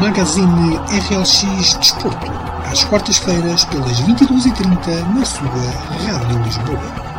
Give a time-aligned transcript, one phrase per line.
[0.00, 2.26] Magazine RLX Desporto,
[2.70, 7.12] às quartas-feiras, pelas 22h30, na sua Rádio Lisboa.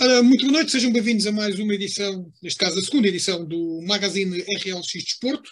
[0.00, 3.44] Ora, muito boa noite, sejam bem-vindos a mais uma edição, neste caso a segunda edição
[3.44, 5.50] do Magazine RLX Desporto.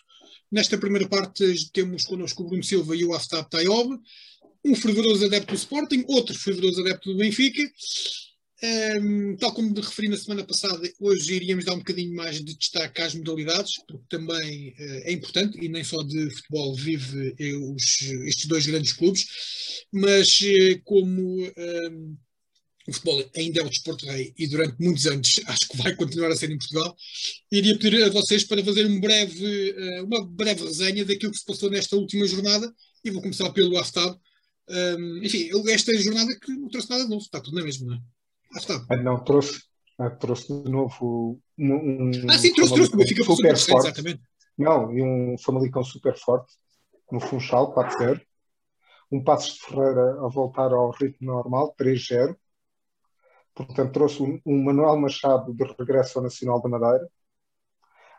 [0.53, 3.99] Nesta primeira parte temos connosco o Bruno Silva e o Aftab Tayob,
[4.65, 7.63] um fervoroso adepto do Sporting, outro fervoroso adepto do Benfica.
[8.65, 13.03] Um, tal como referi na semana passada, hoje iríamos dar um bocadinho mais de destaque
[13.03, 18.01] às modalidades, porque também uh, é importante, e nem só de futebol vive uh, os,
[18.01, 19.27] estes dois grandes clubes,
[19.93, 22.17] mas uh, como um,
[22.89, 26.31] o futebol ainda é o desporto rei e durante muitos anos acho que vai continuar
[26.31, 26.97] a ser em Portugal,
[27.53, 29.75] iria pedir a vocês para fazer um breve,
[30.05, 32.73] uma breve resenha daquilo que se passou nesta última jornada,
[33.05, 34.19] e vou começar pelo Aftab.
[34.71, 37.97] Um, enfim, esta jornada que não trouxe nada de novo, está tudo na mesma, não
[37.97, 38.15] é?
[38.89, 39.63] Ah, não, trouxe,
[39.99, 41.75] ah, trouxe de novo um.
[41.75, 43.87] um ah, sim, trouxe, trouxe, porque fica super, super forte.
[43.89, 44.23] Exatamente.
[44.57, 46.55] Não, e um Famalicão super forte
[47.11, 48.21] no Funchal, 4-0.
[49.11, 52.37] Um Passos de Ferreira a voltar ao ritmo normal, 3-0.
[53.55, 57.09] Portanto, trouxe um, um Manuel Machado de regresso ao Nacional da Madeira.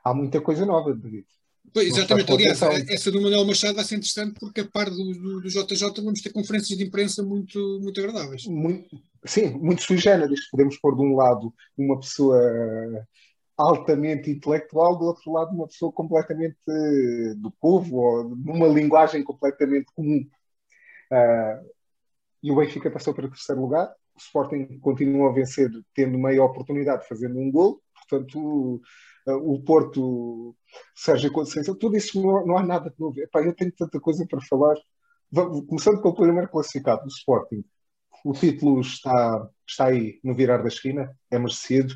[0.03, 1.25] Há muita coisa nova, David.
[1.73, 5.41] Pois, exatamente, aliás, essa do Manuel Machado vai ser interessante porque a par do, do,
[5.41, 8.45] do, JJ vamos ter conferências de imprensa muito, muito agradáveis.
[8.45, 10.49] Muito, sim, muito sui generis.
[10.49, 12.39] Podemos pôr de um lado uma pessoa
[13.57, 16.57] altamente intelectual, do outro lado uma pessoa completamente
[17.37, 20.27] do povo, ou numa linguagem completamente comum.
[21.11, 21.75] Uh,
[22.43, 23.87] e o Benfica passou para o terceiro lugar.
[24.15, 27.81] O Sporting continua a vencer, tendo meia oportunidade, fazendo um gol.
[28.07, 28.81] Portanto,
[29.27, 30.55] o Porto,
[30.95, 33.19] Sérgio Conceição, tudo isso não, não há nada de novo.
[33.19, 34.75] Epá, eu tenho tanta coisa para falar.
[35.67, 37.63] Começando pelo primeiro classificado, o Sporting.
[38.25, 41.93] O título está, está aí no virar da esquina, é merecido.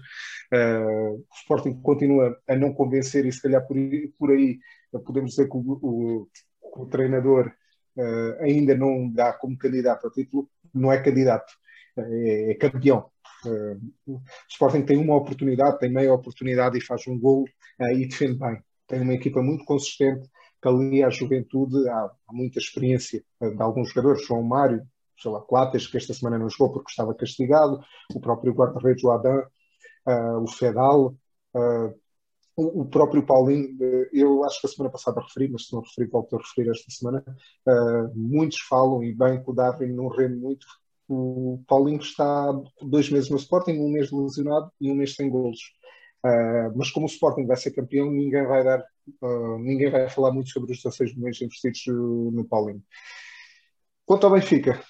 [0.54, 3.76] Uh, o Sporting continua a não convencer e se calhar por,
[4.16, 4.60] por aí
[5.04, 6.28] podemos dizer que o, o,
[6.62, 7.52] o treinador
[7.98, 10.48] uh, ainda não dá como candidato ao título.
[10.72, 11.52] Não é candidato,
[11.98, 13.10] é, é campeão.
[13.44, 17.46] Uh, o Sporting tem uma oportunidade, tem meia oportunidade e faz um gol
[17.80, 18.62] e defende bem.
[18.88, 20.30] Tem uma equipa muito consistente,
[20.62, 24.86] que ali à juventude há, há muita experiência de alguns jogadores, João Mário,
[25.22, 27.80] sei lá, Coates, que esta semana não jogou porque estava castigado,
[28.14, 29.44] o próprio guarda-redes, o Adam,
[30.42, 31.16] o Fedal,
[32.56, 33.78] o, próprio Paulinho,
[34.12, 36.92] eu acho que a semana passada referi, mas se não referi, volto a referir esta
[36.92, 37.24] semana.
[38.16, 40.66] muitos falam, e bem, que o Darwin não rende muito,
[41.10, 45.60] o Paulinho está dois meses no Sporting, um mês lesionado e um mês sem golos.
[46.24, 48.80] Uh, mas como o Sporting vai ser campeão, ninguém vai dar,
[49.22, 52.84] uh, ninguém vai falar muito sobre os 16 milhões investidos no Paulinho.
[54.06, 54.84] Quanto ao Benfica, uh,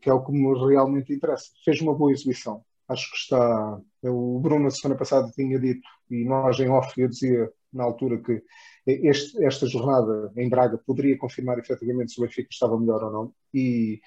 [0.00, 2.64] que é o que me realmente interessa, fez uma boa exibição.
[2.88, 3.80] Acho que está.
[4.02, 8.18] O Bruno, na semana passada, tinha dito, e nós em off, eu dizia na altura
[8.18, 8.42] que
[8.84, 13.32] este, esta jornada em Braga poderia confirmar efetivamente se o Benfica estava melhor ou não.
[13.54, 14.00] E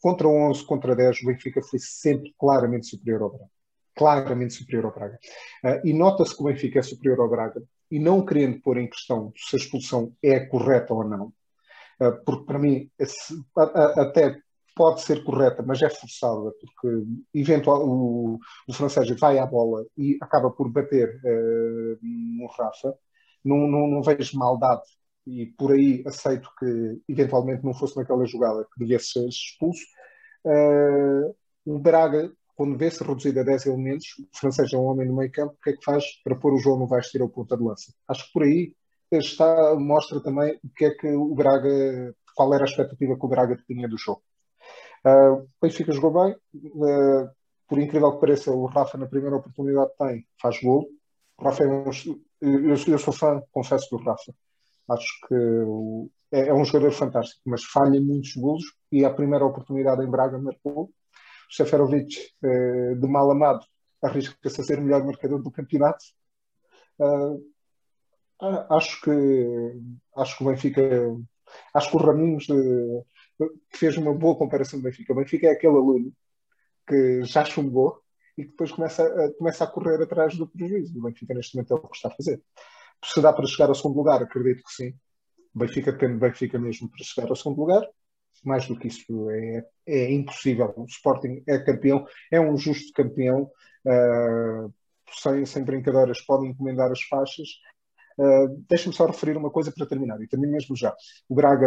[0.00, 3.50] contra 11, contra 10, o Benfica foi sempre claramente superior ao Braga.
[3.94, 5.18] Claramente superior ao Braga.
[5.84, 9.32] E nota-se que o Benfica é superior ao Braga, e não querendo pôr em questão
[9.36, 11.32] se a expulsão é correta ou não,
[12.24, 12.90] porque para mim
[13.96, 14.38] até
[14.74, 20.18] pode ser correta, mas é forçada, porque eventual, o, o francês vai à bola e
[20.20, 22.94] acaba por bater uh, no Rafa.
[23.44, 24.82] Não, não, não vejo maldade
[25.26, 29.84] e por aí aceito que eventualmente não fosse naquela jogada que devia ser expulso.
[30.44, 31.34] Uh,
[31.64, 35.32] o Braga, quando vê-se reduzido a 10 elementos, o francês é um homem no meio
[35.32, 37.56] campo, o que é que faz para pôr o jogo no vais tirar o ponta
[37.56, 37.92] de lança?
[38.08, 38.74] Acho que por aí
[39.12, 43.28] está, mostra também o que é que o Braga, qual era a expectativa que o
[43.28, 44.22] Braga tinha do jogo.
[45.04, 47.30] Uh, o Benfica jogou bem, uh,
[47.68, 50.88] por incrível que pareça, o Rafa na primeira oportunidade tem, faz gol.
[51.36, 51.84] O Rafa é um,
[52.40, 54.34] eu, eu sou fã, confesso, do Rafa.
[54.88, 55.34] Acho que
[56.30, 60.38] é, é, um jogador fantástico, mas falha muitos golos e a primeira oportunidade em Braga
[60.38, 60.84] marcou.
[60.84, 63.64] O Seferovic, eh, de mal amado,
[64.02, 66.04] arrisca-se a ser o melhor marcador do campeonato.
[66.98, 67.42] Uh,
[68.70, 69.10] acho que
[70.16, 70.80] acho que o Benfica
[71.74, 73.04] acho que o Raminhos eh,
[73.70, 75.12] fez uma boa comparação do Benfica.
[75.12, 76.12] O Benfica é aquele aluno
[76.86, 78.00] que já chumbou
[78.36, 80.98] e que depois começa a, começa a correr atrás do prejuízo.
[80.98, 82.42] O Benfica neste momento é o que está a fazer.
[83.04, 84.94] Se dá para chegar ao segundo lugar, acredito que sim.
[85.54, 87.86] O Benfica depende do Benfica mesmo para chegar ao segundo lugar.
[88.44, 90.72] Mais do que isso é, é impossível.
[90.76, 93.50] O Sporting é campeão, é um justo campeão.
[93.86, 94.72] Uh,
[95.12, 97.48] sem, sem brincadeiras, podem encomendar as faixas.
[98.16, 100.94] Uh, Deixa-me só referir uma coisa para terminar, e também mesmo já.
[101.28, 101.66] O Braga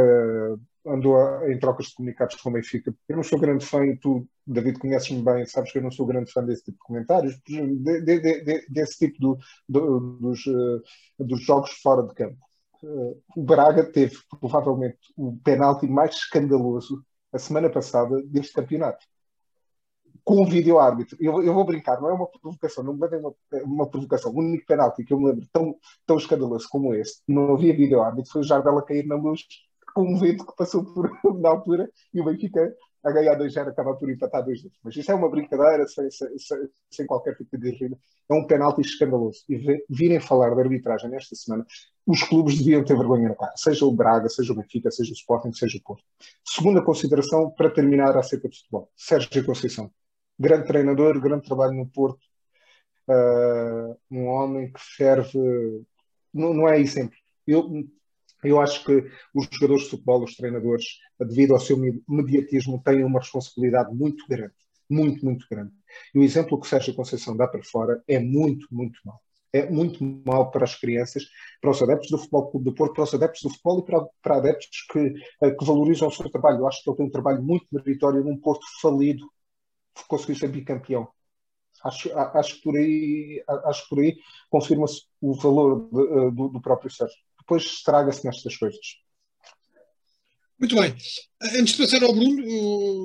[0.85, 2.94] andou a, em trocas de comunicados com o Benfica.
[3.07, 6.05] Eu não sou grande fã, e tu, David, conheces-me bem, sabes que eu não sou
[6.05, 10.83] grande fã desse tipo de comentários, de, de, de, desse tipo do, do, dos, uh,
[11.19, 12.38] dos jogos fora de campo.
[12.83, 17.03] Uh, o Braga teve provavelmente o penalti mais escandaloso
[17.33, 19.05] a semana passada deste campeonato
[20.27, 21.15] com o vídeo árbitro.
[21.21, 23.33] Eu, eu, vou brincar, não é uma provocação, não levem uma,
[23.63, 24.29] uma provocação.
[24.29, 25.74] O único penalti que eu me lembro tão,
[26.06, 29.47] tão escandaloso como este, não havia vídeo árbitro, foi o Jardel a cair na luz
[29.95, 31.09] com um vento que passou por,
[31.39, 32.75] na altura e o Benfica
[33.06, 34.69] a ganhar 2-0 acaba por empatar 2-2.
[34.83, 36.27] Mas isso é uma brincadeira sem, sem,
[36.91, 37.97] sem, qualquer tipo de rima.
[38.30, 39.45] É um penalti escandaloso.
[39.47, 41.65] E virem falar de arbitragem nesta semana,
[42.06, 43.53] os clubes deviam ter vergonha na cara.
[43.56, 46.03] Seja o Braga, seja o Benfica, seja o Sporting, seja o Porto.
[46.44, 48.91] Segunda consideração, para terminar acerca de futebol.
[48.94, 49.89] Sérgio Conceição
[50.39, 52.21] grande treinador, grande trabalho no Porto,
[53.07, 55.39] uh, um homem que serve.
[56.33, 57.17] Não, não é aí sempre.
[57.45, 57.83] Eu,
[58.43, 60.85] eu acho que os jogadores de futebol, os treinadores,
[61.19, 64.53] devido ao seu mediatismo, têm uma responsabilidade muito grande.
[64.89, 65.71] Muito, muito grande.
[66.13, 69.19] E o exemplo que Sérgio Conceição dá para fora é muito, muito mau.
[69.51, 71.23] É muito mau para as crianças,
[71.61, 74.05] para os adeptos do Futebol Clube do Porto, para os adeptos do futebol e para,
[74.21, 76.59] para adeptos que, que valorizam o seu trabalho.
[76.59, 79.25] Eu acho que ele tem um trabalho muito meritório num Porto falido,
[80.05, 81.07] conseguiu ser bicampeão.
[81.83, 84.17] Acho, acho que por aí, acho por aí
[84.49, 87.17] confirma-se o valor de, eh, do, do, próprio Sérgio.
[87.39, 88.79] Depois estraga-se nestas coisas.
[90.59, 90.95] Muito bem.
[91.39, 92.41] Antes de passar ao Bruno,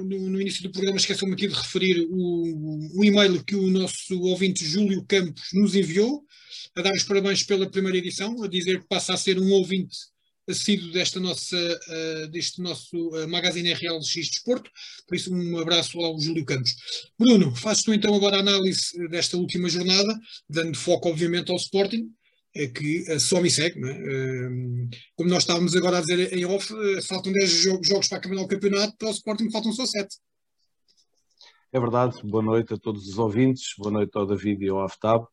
[0.05, 4.19] no, no início do programa esqueceu-me aqui de referir o, o, e-mail que o nosso
[4.23, 6.25] ouvinte Júlio Campos nos enviou,
[6.75, 9.99] a dar os parabéns pela primeira edição, a dizer que passa a ser um ouvinte
[10.49, 14.71] assíduo desta nossa, uh, deste nosso uh, Magazine RL X Desporto,
[15.07, 16.75] por isso um abraço ao Júlio Campos.
[17.19, 20.19] Bruno, fazes tu então agora a análise desta última jornada,
[20.49, 22.11] dando foco obviamente ao Sporting,
[22.55, 24.49] é que só me segue, é?
[25.17, 26.69] como nós estávamos agora a dizer em off,
[27.09, 30.17] faltam 10 jogos, jogos para acabar o campeonato, para o Sporting faltam só 7.
[31.73, 35.25] É verdade, boa noite a todos os ouvintes, boa noite ao David e ao Aftab.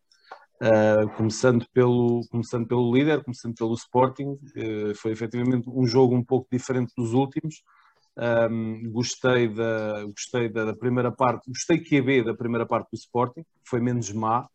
[0.61, 6.23] Uh, começando, pelo, começando pelo líder, começando pelo Sporting, uh, foi efetivamente um jogo um
[6.23, 7.63] pouco diferente dos últimos.
[8.17, 12.89] Um, gostei, da, gostei da, da, primeira parte, gostei que a B da primeira parte
[12.91, 14.49] do Sporting, foi menos má.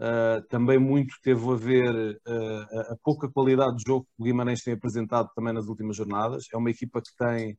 [0.00, 4.64] Uh, também muito teve a ver a, a pouca qualidade de jogo que o Guimarães
[4.64, 6.46] tem apresentado também nas últimas jornadas.
[6.52, 7.56] É uma equipa que tem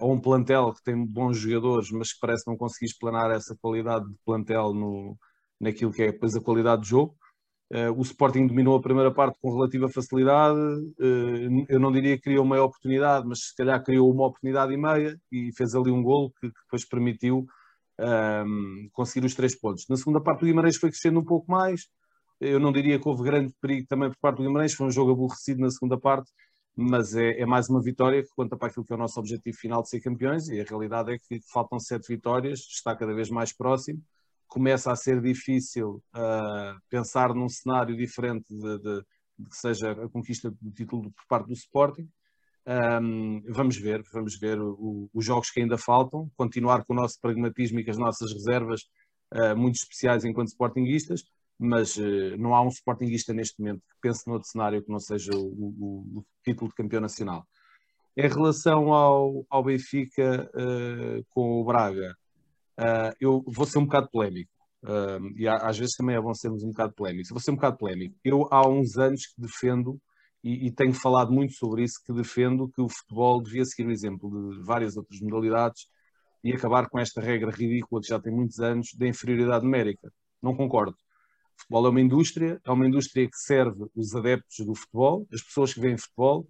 [0.00, 4.06] ou um plantel que tem bons jogadores, mas que parece não conseguir explanar essa qualidade
[4.06, 5.16] de plantel no,
[5.60, 7.14] naquilo que é depois a qualidade de jogo.
[7.72, 10.58] Uh, o Sporting dominou a primeira parte com relativa facilidade.
[10.98, 14.76] Uh, eu não diria que criou uma oportunidade, mas se calhar criou uma oportunidade e
[14.76, 17.46] meia e fez ali um golo que, que depois permitiu
[17.98, 19.86] ehm, conseguir os três pontos.
[19.88, 21.82] Na segunda parte, o Guimarães foi crescendo um pouco mais.
[22.40, 24.74] Eu não diria que houve grande perigo também por parte do Guimarães.
[24.74, 26.28] Foi um jogo aborrecido na segunda parte,
[26.74, 29.56] mas é, é mais uma vitória que conta para aquilo que é o nosso objetivo
[29.56, 30.48] final de ser campeões.
[30.48, 34.02] E a realidade é que faltam sete vitórias, está cada vez mais próximo
[34.50, 39.04] começa a ser difícil uh, pensar num cenário diferente de, de,
[39.38, 42.08] de, que seja a conquista do título por parte do Sporting.
[42.66, 47.18] Um, vamos ver, vamos ver o, os jogos que ainda faltam, continuar com o nosso
[47.20, 48.80] pragmatismo e com as nossas reservas
[49.32, 51.22] uh, muito especiais enquanto sportinguistas,
[51.56, 55.30] mas uh, não há um sportinguista neste momento que pense noutro cenário que não seja
[55.32, 57.46] o, o, o título de campeão nacional.
[58.16, 60.50] Em relação ao, ao Benfica
[61.30, 62.12] com o Braga,
[62.80, 64.50] Uh, eu vou ser um bocado polémico.
[64.82, 67.28] Uh, e às vezes também é bom sermos um bocado polémicos.
[67.28, 68.16] vou ser um bocado polémico.
[68.24, 70.00] Eu há uns anos que defendo,
[70.42, 73.92] e, e, tenho falado muito sobre isso, que defendo que o futebol devia seguir o
[73.92, 75.86] exemplo de várias outras modalidades
[76.42, 80.10] e acabar com esta regra ridícula que já tem muitos anos da inferioridade numérica.
[80.42, 80.92] Não concordo.
[80.92, 85.42] O futebol é uma indústria, é uma indústria que serve os adeptos do futebol, as
[85.42, 86.48] pessoas que veem futebol,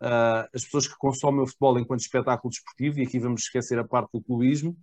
[0.00, 3.84] uh, as pessoas que consomem o futebol enquanto espetáculo desportivo, e aqui vamos esquecer a
[3.84, 4.76] parte do clubismo,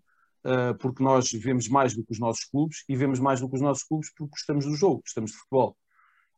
[0.80, 3.62] porque nós vemos mais do que os nossos clubes e vemos mais do que os
[3.62, 5.76] nossos clubes porque gostamos do jogo, gostamos de futebol.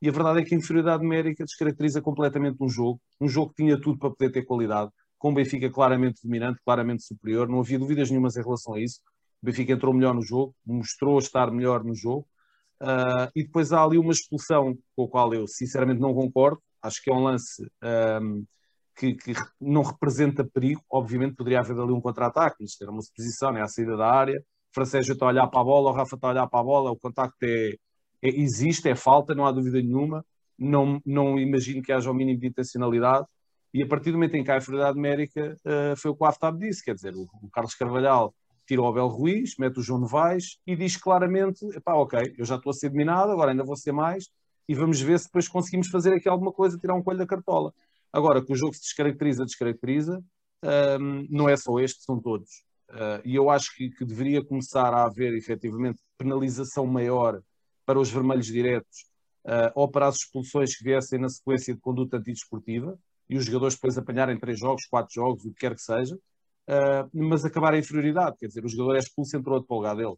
[0.02, 3.64] E a verdade é que a inferioridade numérica descaracteriza completamente um jogo, um jogo que
[3.64, 7.78] tinha tudo para poder ter qualidade, com o Benfica claramente dominante, claramente superior, não havia
[7.78, 9.00] dúvidas nenhumas em relação a isso.
[9.42, 12.28] O Benfica entrou melhor no jogo, mostrou estar melhor no jogo,
[12.82, 17.00] uh, e depois há ali uma expulsão com a qual eu sinceramente não concordo, acho
[17.04, 17.64] que é um lance.
[17.84, 18.44] Um,
[19.02, 20.82] que, que, não representa perigo.
[20.90, 24.40] Obviamente poderia haver ali um contra-ataque, mas era uma suposição, é a saída da área.
[24.40, 26.64] O Francésio está a olhar para a bola, o Rafa está a olhar para a
[26.64, 27.72] bola, o contacto é,
[28.22, 30.24] é, existe, é falta, não há dúvida nenhuma.
[30.58, 33.26] Não, não imagino que haja o mínimo de intencionalidade.
[33.74, 36.28] E a partir do momento em que a inferioridade numérica, uh, foi o que o
[36.28, 38.36] Aftab disse, quer dizer, o, o Carlos Carvalhal
[38.68, 42.56] tira o Abel Ruiz, mete o João Novaes e diz claramente, pá, ok, eu já
[42.56, 44.30] estou a ser dominado, agora ainda vou ser mais,
[44.68, 47.74] e vamos ver se depois conseguimos fazer aqui alguma coisa, tirar um coelho da cartola.
[48.14, 50.24] Agora, que o jogo se descaracteriza, descaracteriza,
[51.00, 52.50] um, não é só este, são todos.
[52.90, 57.42] Uh, e eu acho que, que, deveria começar a haver efetivamente penalização maior
[57.86, 59.06] para os vermelhos diretos
[59.46, 63.00] uh, ou para as expulsões que viessem na sequência de conduta antidesportiva
[63.30, 67.10] e os jogadores depois apanharem três jogos, quatro jogos, o que quer que seja, uh,
[67.14, 69.96] mas acabar a inferioridade, quer dizer, o jogador é expulso entrou outro para o lugar
[69.96, 70.18] dele,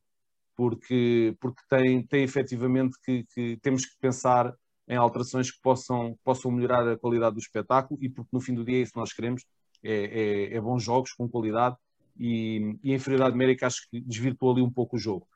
[0.55, 4.51] porque, porque tem, tem efetivamente que, que temos que pensar
[4.87, 8.65] em alterações que possam, possam melhorar a qualidade do espetáculo e porque no fim do
[8.65, 9.43] dia é isso que nós queremos,
[9.83, 11.75] é, é, é bons jogos com qualidade
[12.17, 15.27] e, e a inferioridade numérica acho que desvirtuou ali um pouco o jogo.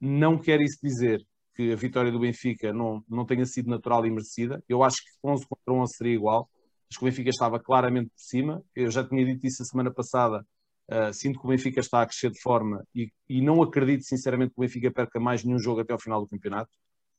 [0.00, 1.24] Não quer isso dizer
[1.54, 4.62] que a vitória do Benfica não, não tenha sido natural e merecida.
[4.68, 6.50] Eu acho que 11 contra 11 seria igual.
[6.90, 8.62] Acho que o Benfica estava claramente por cima.
[8.74, 10.44] Eu já tinha dito isso a semana passada.
[10.90, 14.52] Uh, sinto que o Benfica está a crescer de forma e, e não acredito sinceramente
[14.52, 16.70] que o Benfica perca mais nenhum jogo até ao final do campeonato.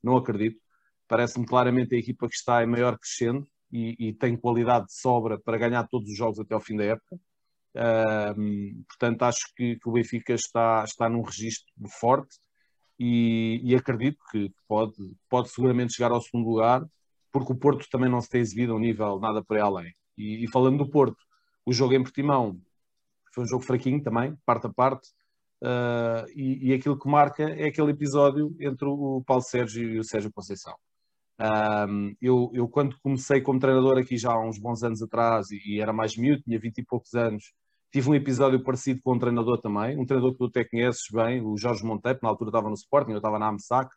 [0.03, 0.60] Não acredito.
[1.07, 5.39] Parece-me claramente a equipa que está em maior crescendo e, e, tem qualidade de sobra
[5.39, 7.19] para ganhar todos os jogos até ao fim da época.
[7.75, 11.67] Uh, portanto, acho que, que, o Benfica está, está num registro
[12.00, 12.38] forte
[12.97, 14.95] e, e, acredito que pode,
[15.29, 16.85] pode seguramente chegar ao segundo lugar,
[17.31, 19.93] porque o Porto também não se tem exibido a um nível nada para além.
[20.17, 21.17] E, e, falando do Porto,
[21.65, 22.59] o jogo em Portimão
[23.33, 25.09] foi um jogo fraquinho também, parte a parte,
[25.62, 30.03] uh, e, e, aquilo que marca é aquele episódio entre o Paulo Sérgio e o
[30.03, 30.75] Sérgio Conceição.
[31.38, 35.82] Um, eu, eu, quando comecei como treinador aqui já há uns bons anos atrás e,
[35.82, 37.54] era mais miúdo, tinha 20 e poucos anos,
[37.92, 41.42] tive um episódio parecido com um treinador também, um treinador que tu até conheces bem,
[41.42, 43.89] o Jorge Monteiro, na altura estava no Sporting, eu estava na AMSAC,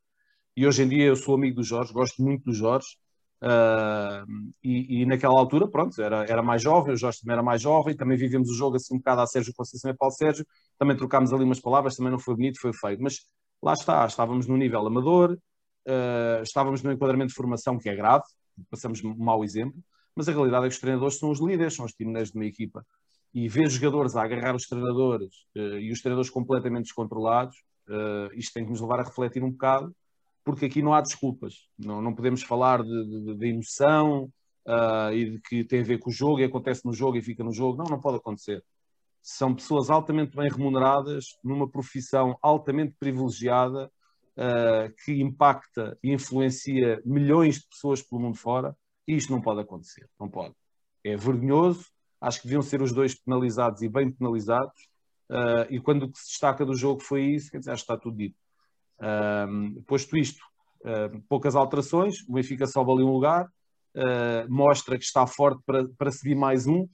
[0.57, 2.89] e hoje em dia eu sou amigo do Jorge, gosto muito do Jorge,
[3.43, 7.63] uh, e, e, naquela altura, pronto, era, era mais jovem, o Jorge também era mais
[7.63, 10.45] jovem, também vivemos o jogo assim um bocado a Sérgio Conceição e Paulo Sérgio,
[10.77, 13.21] também trocámos ali umas palavras, também não foi bonito, foi feio, mas
[13.63, 15.39] lá está, estávamos no nível amador,
[15.87, 18.25] uh, estávamos no enquadramento de formação que é grave,
[18.71, 19.83] passamos um mau exemplo,
[20.15, 22.47] mas a realidade é que os treinadores são os líderes, são os timoneiros de uma
[22.47, 22.85] equipa.
[23.33, 27.57] E ver jogadores a agarrar os treinadores uh, e os treinadores completamente descontrolados,
[27.89, 29.95] uh, isto tem que nos levar a refletir um bocado,
[30.45, 31.69] porque aqui não há desculpas.
[31.79, 34.33] Não, não podemos falar de, de, de emoção
[35.15, 37.43] e de que tem a ver com o jogo e acontece no jogo e fica
[37.43, 37.79] no jogo.
[37.79, 38.63] Não, não pode acontecer.
[39.23, 43.91] São pessoas altamente bem remuneradas, numa profissão altamente privilegiada,
[44.39, 48.77] uh, que impacta e influencia milhões de pessoas pelo mundo fora,
[49.07, 50.55] e isto não pode acontecer, não pode.
[51.05, 51.87] É vergonhoso,
[52.21, 54.89] acho que deviam ser os dois penalizados e bem penalizados,
[55.31, 57.93] uh, e quando o que se destaca do jogo foi isso, quer dizer, acho que
[57.93, 58.37] está tudo dito.
[59.01, 60.43] Uh, posto isto,
[60.83, 65.87] uh, poucas alterações, o Benfica sobe ali um lugar, uh, mostra que está forte para,
[65.97, 66.89] para subir mais um.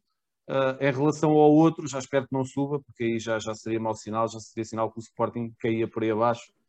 [0.79, 3.95] em relação ao outro, já espero que não suba, porque aí já, já seria mau
[3.95, 6.64] sinal, já seria sinal que o Sporting caía por aí abaixo uh,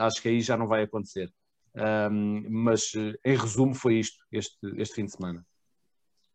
[0.00, 1.32] acho que aí já não vai acontecer.
[1.74, 5.46] Um, mas uh, em resumo foi isto, este, este fim de semana.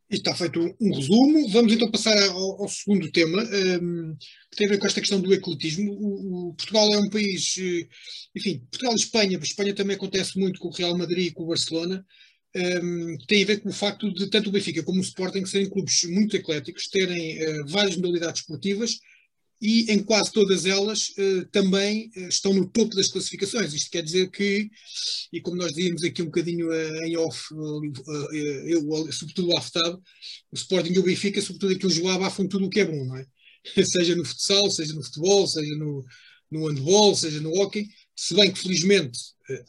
[0.10, 1.50] Está feito um resumo.
[1.50, 4.16] Vamos então passar ao, ao segundo tema, um,
[4.52, 5.92] que tem a ver com esta questão do ecletismo.
[5.92, 7.88] O, o, Portugal é um país, eh,
[8.36, 11.48] enfim, Portugal e Espanha, Espanha também acontece muito com o Real Madrid e com o
[11.48, 12.06] Barcelona.
[12.56, 15.70] Um, tem a ver com o facto de tanto o Benfica como o Sporting serem
[15.70, 19.00] clubes muito ecléticos, terem uh, várias modalidades esportivas
[19.64, 23.74] e em quase todas elas uh, também uh, estão no topo das classificações.
[23.74, 24.70] Isto quer dizer que,
[25.32, 27.48] e como nós dizíamos aqui um bocadinho uh, em off,
[28.68, 29.98] eu, sobretudo o Aftab,
[30.52, 33.16] o Sporting e o Benfica, sobretudo aquilo que abafam tudo o que é bom, não
[33.16, 33.26] é?
[33.86, 36.04] seja no futsal, seja no futebol, seja no,
[36.52, 39.20] no handball, seja no hockey, se bem que felizmente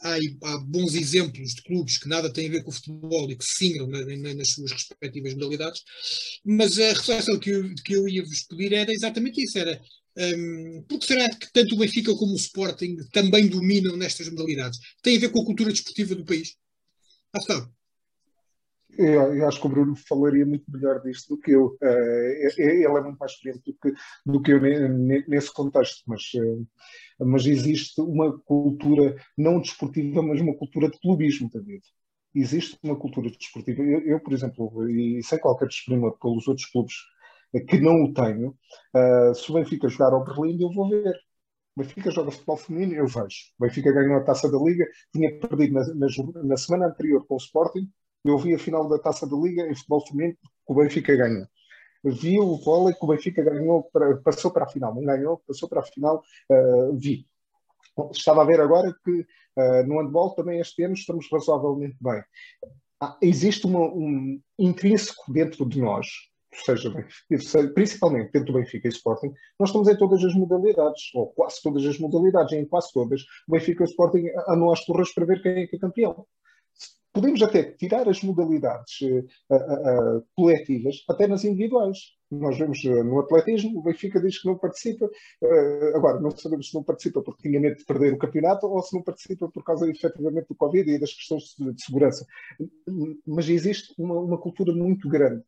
[0.02, 3.36] há, há, bons exemplos de clubes que nada têm a ver com o futebol e
[3.36, 5.82] que se singram nas suas respectivas modalidades,
[6.44, 9.80] mas a reflexão que eu, que eu ia vos pedir era exatamente isso, era
[10.16, 14.78] um, porque será que tanto o Benfica como o Sporting também dominam nestas modalidades?
[15.02, 16.54] Tem a ver com a cultura desportiva do país?
[17.32, 17.68] Ah, está.
[18.96, 21.76] Eu, eu, acho que o Bruno falaria muito melhor disto do que eu.
[21.82, 24.60] Uh, ele é muito mais experiente do que, do que eu
[25.28, 26.66] nesse contexto, mas, uh,
[27.26, 31.82] mas existe uma cultura não desportiva, mas uma cultura de clubismo, David.
[32.34, 33.82] Existe uma cultura desportiva.
[33.82, 36.94] Eu, eu, por exemplo, e sem qualquer desprima pelos outros clubes
[37.68, 38.50] que não o tenho,
[38.94, 41.14] uh, se o Benfica jogar ao Berlim, eu vou ver.
[41.76, 43.52] Benfica joga futebol feminino, eu vejo.
[43.58, 46.06] Benfica ganhou a taça da Liga, tinha perdido na, na,
[46.44, 47.90] na semana anterior com o Sporting,
[48.25, 51.47] eu vi a final da Taça da Liga em futebol feminino que o Benfica ganhou.
[52.04, 53.90] Vi o vôlei que o Benfica ganhou,
[54.23, 54.95] passou para a final.
[54.95, 56.23] Não ganhou, passou para a final.
[56.50, 57.26] Uh, vi.
[58.12, 62.23] Estava a ver agora que uh, no handball também este ano estamos razoavelmente bem.
[63.00, 66.07] Ah, existe uma, um intrínseco dentro de nós,
[66.52, 66.90] seja,
[67.75, 71.85] principalmente dentro do Benfica e Sporting, nós estamos em todas as modalidades, ou quase todas
[71.85, 73.23] as modalidades, em quase todas.
[73.49, 76.26] O Benfica e o Sporting andam às torres para ver quem é que é campeão
[77.14, 81.99] podemos até tirar as modalidades uh, uh, uh, coletivas até nas individuais.
[82.30, 85.09] Nós vemos no atletismo, o Benfica diz que não participa,
[85.94, 88.92] agora não sabemos se não participa porque tinha medo de perder o campeonato ou se
[88.92, 92.26] não participa por causa efetivamente do Covid e das questões de, segurança.
[93.25, 95.44] Mas existe uma, uma cultura muito grande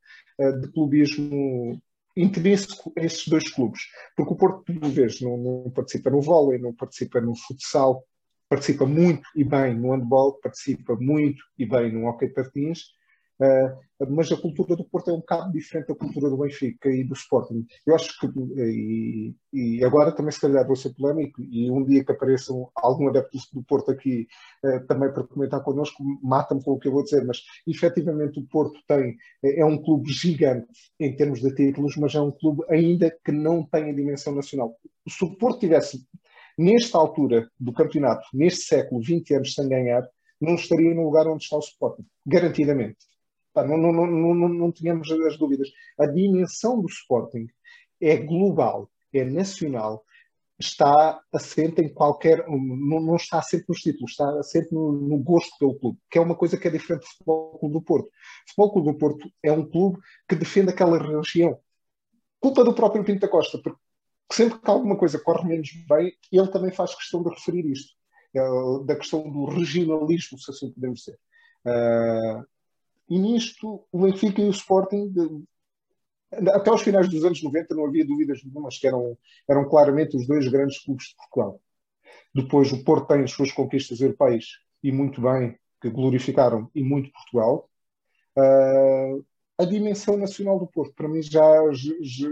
[0.60, 1.76] de clubismo
[2.16, 3.80] intrínseco a esses dois clubes,
[4.16, 8.04] porque o Porto, por vezes, não, não participa no vôlei, não participa no futsal,
[8.48, 12.80] participa muito e bem no handball, participa muito e bem no hockey patins,
[13.40, 17.02] uh, mas a cultura do Porto é um bocado diferente da cultura do Benfica e
[17.02, 17.66] do Sporting.
[17.86, 18.26] Eu acho que,
[18.60, 23.08] e, e agora também se calhar vou ser polémico, e um dia que apareçam algum
[23.08, 24.28] adepto do Porto aqui
[24.64, 28.46] uh, também para comentar connosco, mata-me com o que eu vou dizer, mas efetivamente o
[28.46, 30.68] Porto tem, é um clube gigante
[31.00, 34.76] em termos de títulos, mas é um clube ainda que não tem a dimensão nacional.
[35.08, 36.06] Se o Porto tivesse
[36.56, 40.08] nesta altura do campeonato, neste século, 20 anos sem ganhar,
[40.40, 42.98] não estaria no lugar onde está o Sporting, garantidamente.
[43.54, 45.68] não, não, não, não, não tínhamos as dúvidas.
[45.98, 47.46] A dimensão do Sporting
[48.00, 50.04] é global, é nacional,
[50.58, 52.46] está assente em qualquer.
[52.48, 56.20] Não, não está assente nos títulos, está assente no, no, gosto pelo clube, que é
[56.20, 58.06] uma coisa que é diferente do Futebol Clube do Porto.
[58.06, 59.98] O Futebol Clube do Porto é um clube
[60.28, 61.58] que defende aquela região.
[62.40, 63.78] Culpa do próprio Pinto da Costa, porque
[64.30, 67.94] sempre que alguma coisa corre menos bem, ele também faz questão de referir isto,
[68.34, 68.40] é,
[68.84, 71.18] da questão do regionalismo, se assim podemos dizer.
[71.64, 72.44] Uh,
[73.08, 75.12] e nisto, o Benfica e o Sporting,
[76.32, 79.16] até aos finais dos anos 90, não havia dúvidas nenhumas que eram,
[79.48, 81.60] eram claramente os dois grandes clubes de Portugal.
[82.34, 84.44] Depois, o Porto tem as suas conquistas europeias,
[84.82, 87.70] e muito bem, que glorificaram e muito Portugal.
[88.36, 89.24] Uh,
[89.58, 91.42] a dimensão nacional do Porto, para mim, já,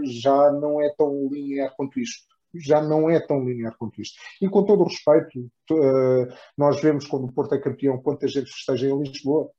[0.03, 2.23] já não é tão linear quanto isto.
[2.53, 4.17] Já não é tão linear quanto isto.
[4.41, 5.39] E com todo o respeito,
[5.71, 6.27] uh,
[6.57, 9.49] nós vemos quando o Porto é campeão quanta gente festeja em Lisboa.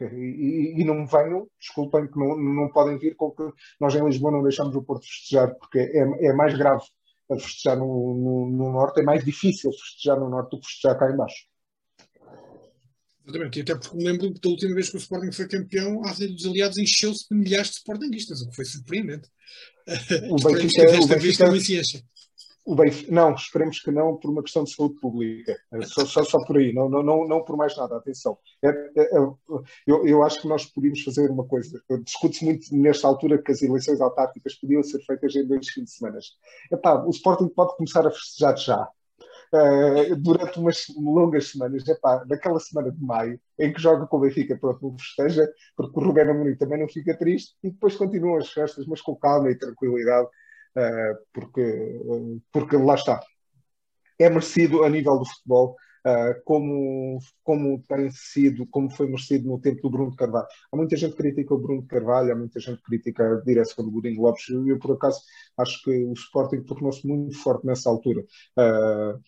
[0.00, 3.42] E, e, não venham, desculpem que não, não podem vir com que
[3.80, 6.84] nós em Lisboa não deixamos o Porto festejar, porque é, é mais grave
[7.36, 11.10] festejar no, no, no Norte, é mais difícil festejar no Norte do que festejar cá
[11.10, 11.46] embaixo.
[13.28, 16.02] Exatamente, e até porque me lembro que da última vez que o Sporting foi campeão,
[16.04, 19.28] a Rede dos Aliados encheu-se de milhares de Sportingistas, o que foi surpreendente.
[20.30, 22.04] O Benfica, desta o Benfica, vez também se.
[22.64, 25.58] O Benfica, não, esperemos que não, por uma questão de saúde pública.
[25.72, 28.38] É só, só, só por aí, não, não, não, não por mais nada, atenção.
[28.62, 29.18] É, é, é,
[29.86, 31.82] eu, eu acho que nós podíamos fazer uma coisa.
[32.02, 35.90] Discute-se muito nesta altura que as eleições autárquicas podiam ser feitas em dois fins de
[35.90, 36.18] semana.
[36.72, 38.88] Epá, o Sporting pode começar a festejar já
[39.52, 44.20] uh, durante umas longas semanas, epá, naquela semana de maio, em que joga com o
[44.20, 48.38] Benfica, pronto, não festeja, porque o Rubén Amorim também não fica triste, e depois continuam
[48.38, 53.20] as festas, mas com calma e tranquilidade, uh, porque, uh, porque lá está.
[54.18, 59.60] É merecido a nível do futebol, Uh, como, como tem sido, como foi merecido no
[59.60, 60.46] tempo do Bruno Carvalho.
[60.72, 63.84] Há muita gente que critica o Bruno Carvalho, há muita gente que critica a direção
[63.84, 64.48] do Godinho Lopes.
[64.48, 65.20] Eu, por acaso,
[65.58, 68.24] acho que o Sporting tornou-se muito forte nessa altura.
[68.56, 69.20] Uh,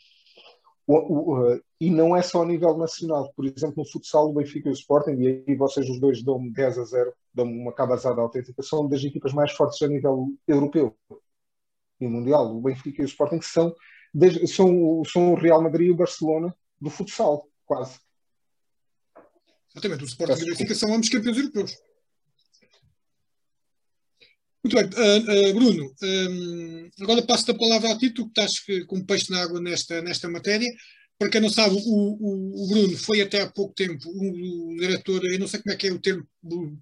[0.87, 3.33] o, o, e não é só a nível nacional.
[3.35, 6.53] Por exemplo, no futsal, o Benfica e o Sporting, e aí vocês os dois dão-me
[6.53, 10.97] 10 a 0, dão-me uma cabazada autêntica, são das equipas mais fortes a nível europeu
[12.01, 12.57] e mundial.
[12.57, 13.73] O Benfica e o Sporting são,
[14.47, 17.99] são, são o Real Madrid e o Barcelona do futsal, quase.
[19.75, 21.77] Exatamente, o Sporting e o Benfica são ambos campeões europeus.
[24.63, 28.87] Muito bem, uh, uh, Bruno, um, agora passo a palavra a ti, tu que estás
[28.87, 30.69] com peixe na água nesta, nesta matéria.
[31.19, 34.77] Para quem não sabe, o, o, o Bruno foi até há pouco tempo o, o,
[34.77, 36.27] diretor, eu não sei como é que é o termo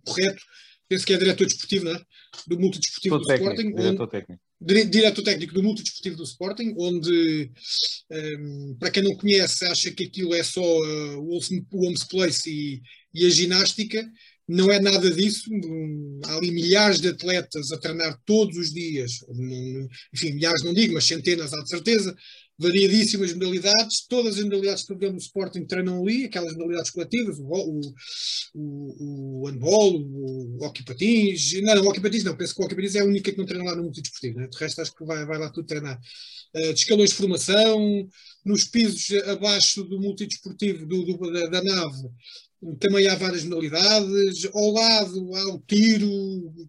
[0.05, 0.43] correto,
[0.89, 2.05] penso que é diretor desportivo, não é?
[2.47, 3.75] Do multidesportivo do técnico, Sporting.
[3.77, 4.43] Diretor onde, técnico.
[4.61, 7.51] Diretor técnico do multidesportivo do Sporting, onde,
[8.11, 12.83] um, para quem não conhece, acha que aquilo é só uh, o Homes Place e,
[13.15, 14.05] e a ginástica.
[14.49, 15.49] Não é nada disso.
[16.25, 19.13] Há ali milhares de atletas a treinar todos os dias,
[20.13, 22.17] enfim, milhares não digo, mas centenas há de certeza,
[22.59, 27.45] variadíssimas modalidades, todas as modalidades que estão no Sporting treinam ali, aquelas modalidades coletivas, o,
[27.45, 27.81] o,
[28.55, 32.65] o, o handball, o hockey patins, não, não, o hockey patins não, penso que o
[32.65, 34.49] hockey patins é a única que não treina lá no multidesportivo, né?
[34.49, 36.01] de resto acho que vai, vai lá tudo treinar.
[36.57, 38.09] Uh, de escalões de formação,
[38.45, 42.09] nos pisos abaixo do multidesportivo do, do da, da, nave,
[42.81, 46.11] também há várias modalidades, ao lado há o tiro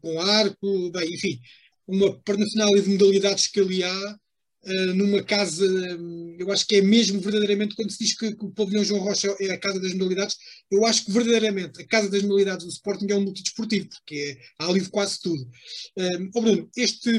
[0.01, 1.39] com arco, bem, enfim,
[1.87, 4.19] uma parnacional de modalidades que ali há
[4.63, 5.65] uh, numa casa,
[6.37, 9.35] eu acho que é mesmo verdadeiramente, quando se diz que, que, o pavilhão João Rocha
[9.39, 10.35] é a casa das modalidades,
[10.71, 14.63] eu acho que verdadeiramente a casa das modalidades do Sporting é um multidesportivo, porque é,
[14.63, 15.41] há ali de quase tudo.
[15.97, 17.11] Uh, oh Bruno, este,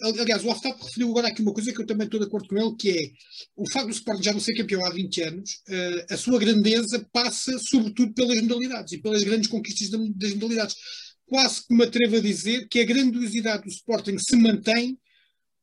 [0.00, 2.56] Aliás, o Oftap referiu agora aqui uma coisa que eu também estou de acordo com
[2.56, 3.10] ele, que é
[3.54, 7.06] o facto do Sporting já não ser campeão há 20 anos, uh, a sua grandeza
[7.12, 10.76] passa sobretudo pelas modalidades e pelas grandes conquistas das modalidades.
[11.26, 14.98] Quase que me atrevo a dizer que a grandiosidade do Sporting se mantém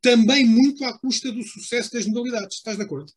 [0.02, 2.58] também muito à custa do sucesso das modalidades.
[2.58, 3.12] Estás de acordo?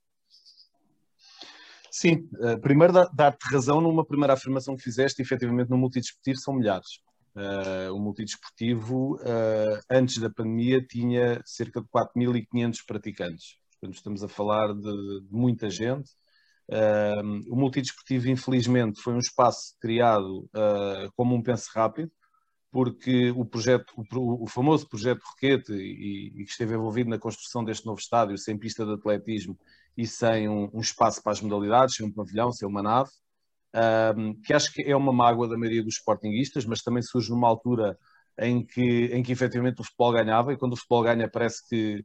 [1.91, 7.03] Sim, uh, primeiro dar-te razão numa primeira afirmação que fizeste, efetivamente no multidesportivo são milhares.
[7.35, 13.57] Uh, o multidesportivo, uh, antes da pandemia, tinha cerca de 4.500 praticantes.
[13.73, 16.11] Portanto, estamos a falar de, de muita gente.
[16.69, 20.49] Uh, o multidesportivo, infelizmente, foi um espaço criado
[21.17, 22.11] como um pense rápido,
[22.73, 28.01] porque o projeto, o, famoso projeto Roquete, e, que esteve envolvido na construção deste novo
[28.01, 29.59] estádio, sem pista de atletismo
[29.95, 33.11] e sem um, um espaço para as modalidades, sem um pavilhão, sem uma nave,
[34.17, 37.47] um, que acho que é uma mágoa da maioria dos sportinguistas, mas também surge numa
[37.47, 37.99] altura
[38.39, 42.03] em que, em que efetivamente o futebol ganhava, e quando o futebol ganha parece que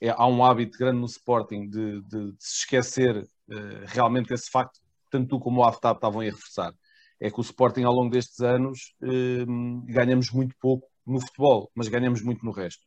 [0.00, 4.50] é, há um hábito grande no Sporting de, de, de se esquecer uh, realmente desse
[4.50, 6.74] facto, tanto tu como o Aftab estavam a reforçar
[7.20, 9.44] é que o Sporting ao longo destes anos eh,
[9.86, 12.84] ganhamos muito pouco no futebol, mas ganhamos muito no resto.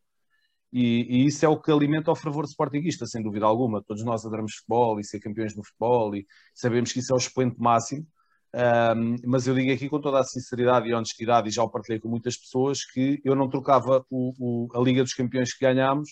[0.72, 3.82] E, e, isso é o que alimenta o fervor sportinguista, sem dúvida alguma.
[3.84, 7.18] Todos nós adoramos futebol e ser campeões no futebol e sabemos que isso é o
[7.18, 8.06] expoente máximo.
[8.54, 12.00] Um, mas eu digo aqui com toda a sinceridade e honestidade, e já o partilhei
[12.00, 16.10] com muitas pessoas, que eu não trocava o, o, a Liga dos Campeões que ganhámos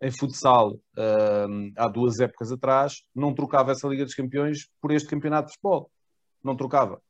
[0.00, 0.78] em futsal
[1.48, 5.54] um, há duas épocas atrás, não trocava essa Liga dos Campeões por este campeonato de
[5.54, 5.90] futebol.
[6.42, 7.00] Não trocava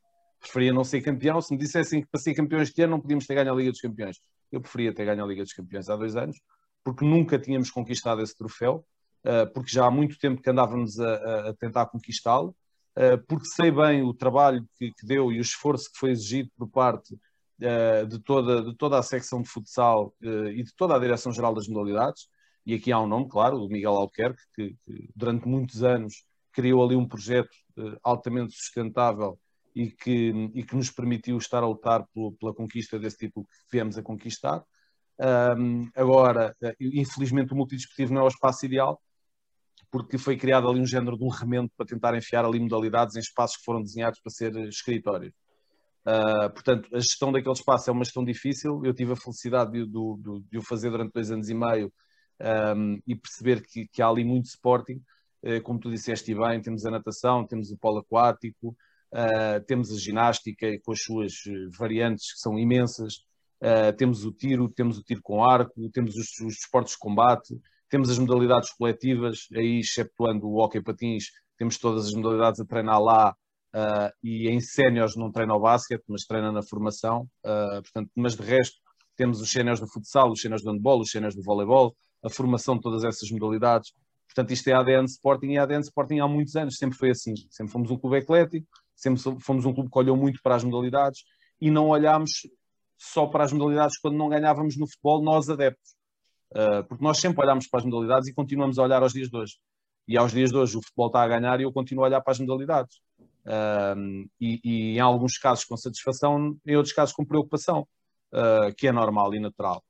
[0.43, 1.41] preferia não ser campeão.
[1.41, 3.71] Se me dissessem que para ser campeão este ano não podíamos ter ganho a Liga
[3.71, 4.17] dos Campeões,
[4.51, 6.37] eu preferia ter ganho a Liga dos Campeões há dois anos,
[6.83, 8.85] porque nunca tínhamos conquistado esse troféu,
[9.25, 12.55] uh, porque já há muito tempo que andávamos a, a tentar conquistá-lo,
[12.97, 16.51] uh, porque sei bem o trabalho que, que, deu e o esforço que foi exigido
[16.57, 20.99] por parte uh, de, toda, de toda a secção de futsal e de toda a
[20.99, 22.27] direção-geral das modalidades.
[22.65, 26.83] E aqui há um nome, claro, o Miguel Alquerque, que, que durante muitos anos criou
[26.83, 27.49] ali um projeto
[28.03, 29.37] altamente sustentável
[29.75, 33.71] e que, e que nos permitiu estar a lutar pela, pela conquista desse título que
[33.71, 34.63] viemos a conquistar.
[35.19, 39.01] Um, agora, eh, infelizmente, o multidesportivo não é o espaço ideal,
[39.91, 43.19] porque foi criado ali um género de um remendo para tentar enfiar ali modalidades em
[43.19, 45.33] espaços que foram desenhados para ser escritórios.
[46.05, 48.81] Uh, portanto, a gestão daquele espaço é uma gestão difícil.
[48.83, 51.93] Eu tive a felicidade de, de, de o fazer durante dois anos e meio
[52.75, 55.01] um, e perceber que, que, há ali muito Sporting.
[55.43, 58.75] Uh, como tu disseste bem, temos a natação, temos o polo aquático,
[59.13, 63.17] Uh, temos a ginástica com as suas eh, variantes que são imensas,
[63.61, 67.55] uh, temos o tiro, temos o tiro com arco, temos os, os esportes de combate,
[67.89, 71.25] temos as modalidades coletivas, aí exceptuando o hockey patins,
[71.59, 73.35] temos todas as modalidades a treinar lá
[73.75, 78.41] uh, e em séniores não treina o basquete, mas treina na formação, portanto, mas de
[78.41, 78.77] resto
[79.15, 82.77] temos os séniores do futsal, os séniores do handball, os séniores do voleibol, a formação
[82.77, 83.93] de todas essas modalidades.
[84.25, 87.35] Portanto, isto é ADN Sporting e ADN Sporting há muitos anos, sempre foi assim.
[87.51, 91.23] Sempre fomos um clube eclético, sempre fomos um clube que olhou muito para as modalidades
[91.59, 92.47] e não olhámos
[92.97, 95.95] só para as modalidades quando não ganhávamos no futebol, nós adeptos.
[96.51, 99.35] Uh, porque nós sempre olhámos para as modalidades e continuamos a olhar aos dias de
[99.37, 99.57] hoje.
[100.07, 102.21] E aos dias de hoje o futebol está a ganhar e eu continuo a olhar
[102.21, 102.97] para as modalidades.
[103.45, 107.87] Uh, e, e, em alguns casos com satisfação, em outros casos com preocupação,
[108.33, 109.83] uh, que é normal e natural.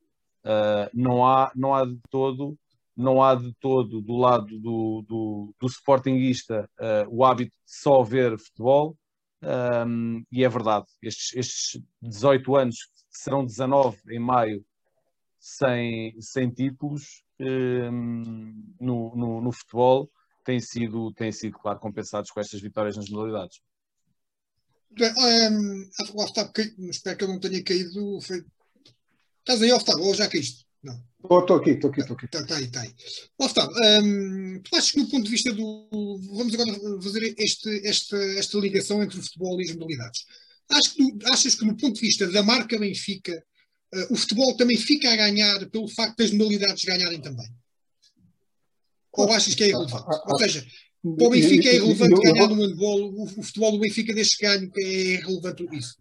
[0.94, 2.58] não, há, não há de todo
[2.96, 8.04] não há de todo do lado do, do, do sportinguista uh, o hábito de só
[8.04, 8.98] ver futebol,
[9.86, 12.78] um, e é verdade, estes, estes 18 anos,
[13.10, 14.66] serão 19 em maio,
[15.40, 20.10] sem, sem títulos um, no, no, no, futebol,
[20.46, 23.62] têm sido, têm sido, claro, compensados com estas vitórias nas modalidades.
[24.98, 25.90] Um,
[26.90, 28.22] espero que eu não tenha caído.
[28.22, 28.46] Foi...
[29.40, 30.63] Estás aí, Otávio, ou já caíste?
[30.84, 31.02] Não.
[31.40, 32.26] Estou aqui, estou aqui, estou aqui.
[32.26, 32.94] Está tá aí, está aí.
[33.38, 36.20] Otávio, um, tu achas que no ponto de vista do.
[36.34, 40.26] Vamos agora fazer este, esta, esta ligação entre o futebol e as modalidades.
[40.70, 43.42] Acho que tu, achas que no ponto de vista da marca Benfica,
[43.96, 47.48] uh, o futebol também fica a ganhar pelo facto das modalidades ganharem também?
[49.14, 50.06] Ou achas que é irrelevante?
[50.26, 50.66] Ou seja,
[51.02, 54.70] para o Benfica é irrelevante ganhar no handball, o, o futebol do Benfica deste ganho
[54.76, 55.96] é irrelevante isso.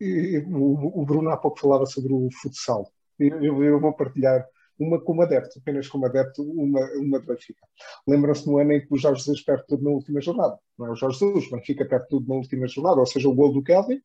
[0.00, 2.90] O, o Bruno há pouco falava sobre o futsal.
[3.18, 4.46] Eu, eu, vou partilhar
[4.78, 7.66] uma como adepto, apenas como adepto, uma, uma de Benfica.
[8.06, 10.58] Lembram-se no ano em que o Jorge Jesus perde tudo na última jornada.
[10.78, 13.52] Não é o Jorge Jesus, Benfica perde tudo na última jornada, ou seja, o gol
[13.52, 14.00] do Kelvin.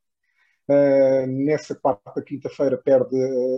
[0.69, 3.17] Uh, nessa quarta, quinta-feira, perde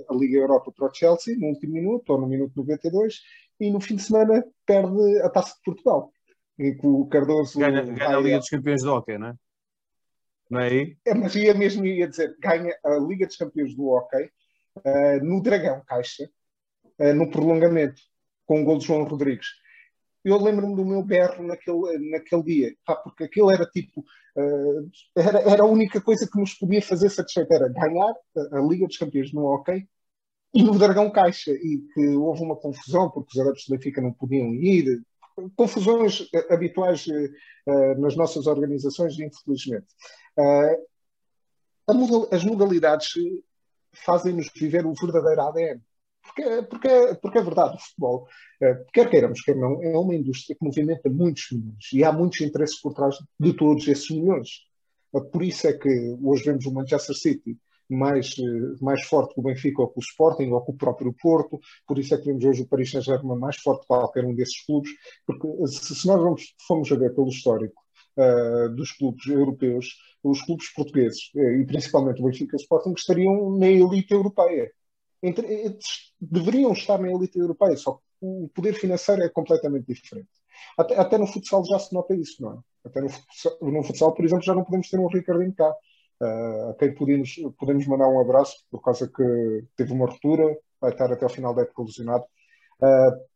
[0.09, 3.21] a Liga Europa para o Chelsea, no último minuto, ou no minuto 92,
[3.59, 6.11] e no fim de semana perde a Taça de Portugal.
[6.57, 7.59] Em que o Cardoso.
[7.59, 9.35] Ganha, ganha a Liga dos Campeões de Hockey, não é?
[10.49, 10.95] Não é?
[11.05, 14.29] É, mas ia mesmo ia dizer, ganha a Liga dos Campeões do Hockey
[14.77, 16.29] uh, no Dragão Caixa,
[16.99, 18.01] uh, no prolongamento,
[18.45, 19.47] com o gol de João Rodrigues.
[20.23, 25.39] Eu lembro-me do meu berro naquele, naquele dia, pá, porque aquilo era tipo, uh, era,
[25.41, 28.97] era a única coisa que nos podia fazer satisfeito, era ganhar a, a Liga dos
[28.97, 29.87] Campeões no hockey
[30.53, 34.13] e no Dragão Caixa, e que houve uma confusão, porque os adeptos do Benfica não
[34.13, 35.01] podiam ir,
[35.55, 39.87] confusões habituais uh, nas nossas organizações, infelizmente.
[40.37, 40.93] Uh,
[42.31, 43.09] as modalidades
[43.91, 45.81] fazem-nos viver o verdadeiro ADN.
[46.23, 48.27] Porque, porque, porque é verdade, o futebol,
[48.61, 52.39] uh, quer queiramos, quer não, é uma indústria que movimenta muitos milhões e há muitos
[52.41, 54.49] interesses por trás de todos esses milhões.
[55.31, 55.89] por isso é que
[56.23, 57.57] hoje vemos o Manchester City
[57.89, 58.35] mais,
[58.81, 61.99] mais forte que o Benfica ou que o Sporting ou que o próprio Porto, por
[61.99, 64.91] isso é que vemos hoje o Paris Saint-Germain mais forte que qualquer um desses clubes,
[65.25, 67.82] porque se nós vamos, formos a ver pelo histórico
[68.17, 73.67] uh, dos clubes europeus, os clubes portugueses, uh, e principalmente o Benfica Sporting, estariam na
[73.67, 74.71] elite europeia.
[75.21, 75.77] Entre,
[76.19, 80.29] deveriam estar na elite europeia, só que o poder financeiro é completamente diferente.
[80.77, 82.57] Até, até no futsal já se nota isso, não é?
[82.85, 86.69] Até no futsal, no futsal, por exemplo, já não podemos ter um Ricardinho cá uh,
[86.69, 91.11] a quem podemos, podemos mandar um abraço, por causa que teve uma ruptura, vai estar
[91.11, 92.23] até o final da época lesionado.
[92.81, 93.32] Uh,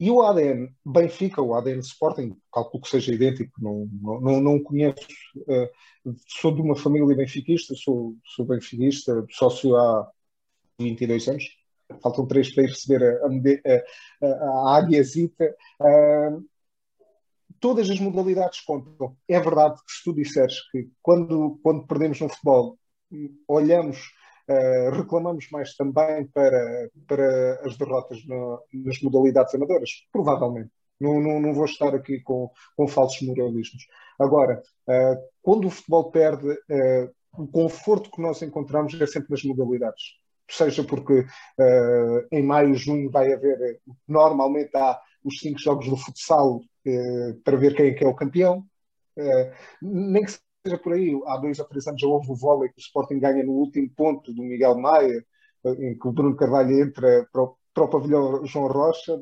[0.00, 3.86] e o ADN Benfica, o ADN Sporting, calculo que seja idêntico, não,
[4.22, 10.10] não, não conheço, uh, sou de uma família benfiquista, sou, sou benfiquista, sócio há
[10.80, 11.44] 22 anos,
[12.02, 15.54] faltam três para ir receber a, a, a, águiazita.
[15.78, 16.48] Uh,
[17.60, 19.14] todas as modalidades contam.
[19.28, 22.78] É verdade que se tu disseres que quando, quando perdemos no futebol,
[23.46, 23.98] olhamos,
[24.50, 30.70] uh, reclamamos mais também para, para as derrotas no, nas modalidades amadoras, provavelmente.
[31.00, 33.86] Não, não, não, vou estar aqui com, com falsos moralismos.
[34.18, 39.44] Agora, uh, quando o futebol perde, uh, o conforto que nós encontramos é sempre nas
[39.44, 40.18] modalidades.
[40.50, 41.24] Seja porque
[42.32, 47.74] em maio, junho vai haver, normalmente há os cinco jogos do futsal eh, para ver
[47.74, 48.64] quem é que é o campeão.
[49.16, 52.68] Eh, nem que seja por aí, há dois ou três anos já houve o vôlei
[52.68, 55.24] que o Sporting ganha no último ponto do Miguel Maia,
[55.64, 59.20] em que o Bruno Carvalho entra para o, para o pavilhão João Rocha.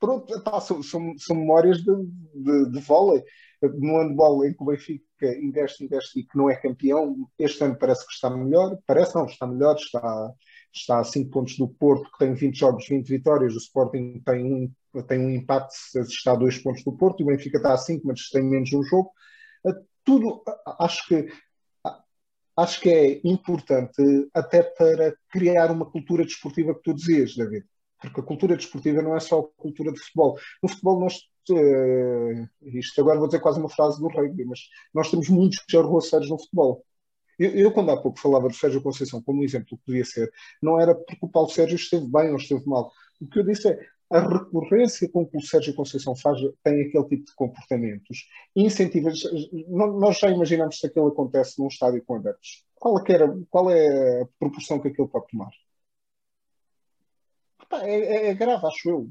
[0.00, 1.94] Pronto, pá, são, são, são, memórias de,
[2.34, 3.22] de, de vôlei.
[3.62, 5.04] No handball em que o Benfica
[5.40, 8.78] investe, investe e que não é campeão, este ano parece que está melhor.
[8.86, 10.32] Parece não, está melhor, está,
[10.72, 13.54] está a 5 pontos do Porto, que tem 20 jogos, 20 vitórias.
[13.54, 14.72] O Sporting tem um
[15.06, 17.76] tem um impacto se está a dois pontos do Porto e o Benfica está a
[17.76, 19.10] cinco, mas tem menos um jogo.
[20.08, 20.42] Eh, tudo,
[20.78, 21.28] acho que
[22.56, 24.02] acho que é importante
[24.34, 27.64] até para criar uma cultura desportiva que tu dizias, David.
[28.00, 30.36] Porque a cultura desportiva não é só a cultura de futebol.
[30.60, 31.14] No futebol nós,
[31.50, 34.60] uh, isto agora vou dizer quase uma frase do rugby, mas
[34.92, 36.84] nós temos muitos arroceiros no futebol.
[37.38, 40.28] Eu, eu, quando há pouco falava de Sérgio Conceição como exemplo que podia ser,
[40.60, 42.90] não era porque o Paulo Sérgio esteve bem ou esteve mal.
[43.20, 43.78] O que eu disse é,
[44.10, 49.10] a recorrência com que o Sérgio Conceição faz tem aquele tipo de comportamentos, incentiva.
[49.68, 52.64] Nós já imaginamos se aquilo acontece num estádio com adeptos.
[52.74, 53.02] Qual é,
[53.50, 55.50] qual é a proporção que aquilo pode tomar?
[57.82, 59.08] É, é, é, grave, acho eu.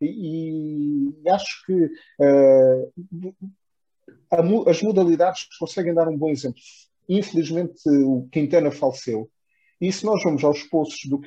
[0.00, 1.84] E, e acho que
[2.18, 3.34] uh,
[4.28, 6.60] a, as modalidades conseguem dar um bom exemplo.
[7.08, 9.30] Infelizmente, o Quintana faleceu.
[9.80, 11.20] E se nós vamos aos posts do,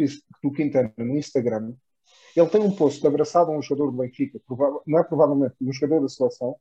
[0.43, 1.73] do Quintana no Instagram,
[2.35, 4.39] ele tem um posto abraçado a um jogador do Benfica,
[4.85, 6.55] não é provavelmente um jogador da seleção,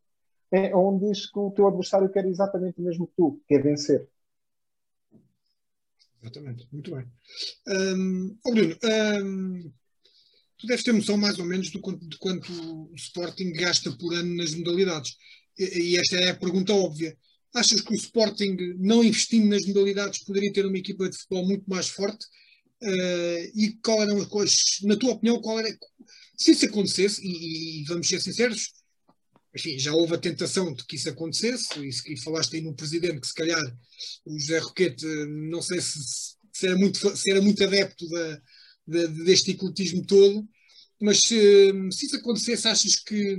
[0.51, 4.09] é onde diz que o teu adversário quer exatamente o mesmo que tu, quer vencer.
[6.23, 7.07] Exatamente, muito bem.
[7.69, 8.77] Um, Bruno,
[9.23, 9.73] um,
[10.57, 14.15] tu deves ter noção mais ou menos do quanto, de quanto o Sporting gasta por
[14.15, 15.17] ano nas modalidades.
[15.59, 17.17] E, e esta é a pergunta óbvia.
[17.55, 21.69] Achas que o Sporting, não investindo nas modalidades, poderia ter uma equipa de futebol muito
[21.69, 22.25] mais forte
[22.85, 25.75] Uh, e qual eram as coisas, na tua opinião, qual era,
[26.37, 28.75] se isso acontecesse, e, e, vamos ser sinceros,
[29.57, 33.23] enfim, já houve a tentação de que isso acontecesse, e, e falaste aí no presidente
[33.23, 33.63] que se calhar
[34.27, 35.07] o José Roquete,
[35.51, 35.99] não sei se,
[36.53, 38.43] se, era, muito, se era muito adepto da,
[38.87, 40.47] da, deste ecletismo todo,
[41.01, 43.35] mas se, se isso acontecesse, achas que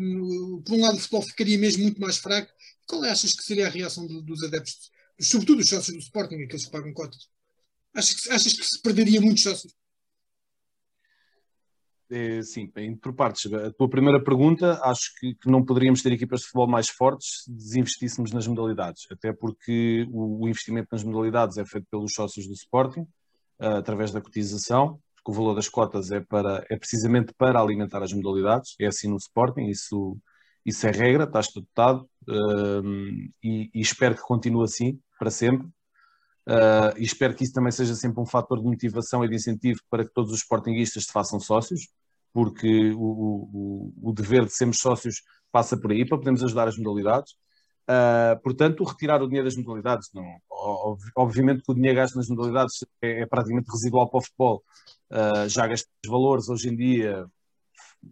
[0.65, 2.51] por um lado o futebol ficaria mesmo muito mais fraco?
[2.87, 4.89] Qual é, achas que seria a reação do, dos adeptos,
[5.21, 7.34] sobretudo dos sócios do Sporting, aqueles que pagam cotas?
[7.95, 9.73] Achas que, achas que se perderia muitos sócios?
[12.09, 13.51] É, sim, bem, por partes.
[13.51, 17.43] A tua primeira pergunta, acho que, que, não poderíamos ter equipas de futebol mais fortes
[17.43, 22.45] se desinvestíssemos nas modalidades, até porque o, o investimento nas modalidades é feito pelos sócios
[22.45, 23.01] do Sporting,
[23.59, 28.03] uh, através da cotização, porque o valor das cotas é, para, é precisamente para alimentar
[28.03, 30.15] as modalidades, é assim no Sporting, isso,
[30.63, 32.87] isso é regra, está estatutado uh,
[33.43, 35.67] e, e espero que continue assim para sempre.
[36.47, 39.79] Uh, e espero que isso também seja sempre um fator de motivação e de incentivo
[39.89, 41.87] para que todos os sportinguistas se façam sócios,
[42.31, 46.77] porque o, o, o dever de sermos sócios passa por aí, para podermos ajudar as
[46.77, 47.33] modalidades.
[47.87, 50.23] Uh, portanto, retirar o dinheiro das modalidades, não,
[51.15, 54.63] obviamente que o dinheiro gasto nas modalidades é, é praticamente residual para o futebol.
[55.11, 57.25] Uh, já gastamos valores hoje em dia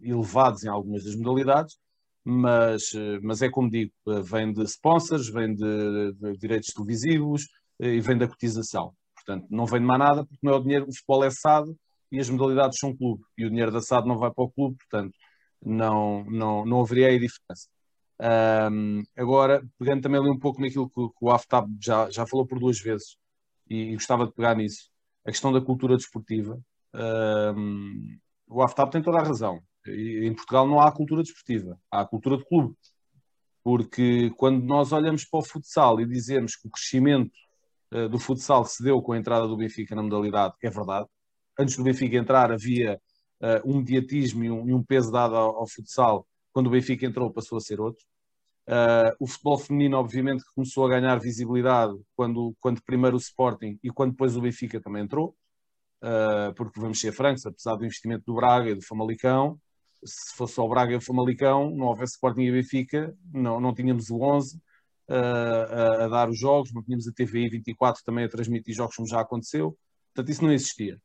[0.02, 1.76] elevados em algumas das modalidades,
[2.24, 2.90] mas,
[3.22, 3.92] mas é como digo,
[4.24, 7.46] vem de sponsors, vem de, de direitos televisivos,
[7.80, 8.94] e vem da cotização.
[9.14, 11.74] Portanto, não vem de mais nada, porque não é o dinheiro, o futebol é SAD
[12.12, 14.76] e as modalidades são clube, e o dinheiro da SAD não vai para o clube,
[14.76, 15.14] portanto,
[15.64, 17.68] não, não, não haveria aí diferença.
[18.20, 22.46] Um, agora, pegando também ali um pouco naquilo que, que o AFTAB já, já falou
[22.46, 23.16] por duas vezes,
[23.68, 24.90] e, e, gostava de pegar nisso,
[25.26, 26.60] a questão da cultura desportiva.
[26.94, 29.60] Um, o AFTAB tem toda a razão.
[29.86, 32.74] Em Portugal não há cultura desportiva, há cultura de clube.
[33.62, 37.43] Porque quando nós olhamos para o futsal e dizemos que o crescimento eh,
[38.10, 41.06] do futsal se deu com a entrada do Benfica na modalidade, é verdade.
[41.58, 43.00] Antes do Benfica entrar havia
[43.40, 46.26] uh, um mediatismo e um, peso dado ao, futsal.
[46.52, 48.04] Quando o Benfica entrou passou a ser outro.
[48.66, 53.90] Uh, o futebol feminino, obviamente, começou a ganhar visibilidade quando, quando primeiro o Sporting e
[53.90, 55.36] quando depois o Benfica também entrou.
[56.54, 59.58] Porque vamos ser francos, apesar do investimento do Braga e do Famalicão,
[60.04, 64.10] se fosse o Braga e o Famalicão, não houvesse Sporting e Benfica, não, não tínhamos
[64.10, 64.60] o 11,
[65.08, 69.08] a, a, dar os jogos, não tínhamos a TVI 24 também a transmitir jogos como
[69.08, 69.76] já aconteceu,
[70.14, 71.00] portanto isso não existia.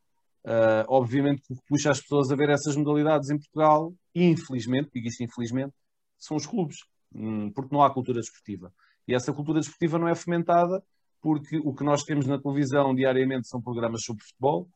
[0.45, 5.07] Uh, obviamente que puxa as pessoas a ver essas modalidades em Portugal, e infelizmente, digo
[5.07, 5.73] isto infelizmente,
[6.17, 6.77] são os clubes,
[7.13, 8.73] hum, porque não há cultura desportiva.
[9.07, 10.83] E essa cultura desportiva não é fomentada
[11.21, 14.69] porque o que nós temos na televisão diariamente são programas sobre futebol,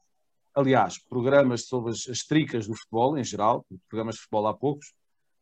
[0.54, 4.94] aliás, programas sobre as, as tricas do futebol em geral, programas de futebol há poucos,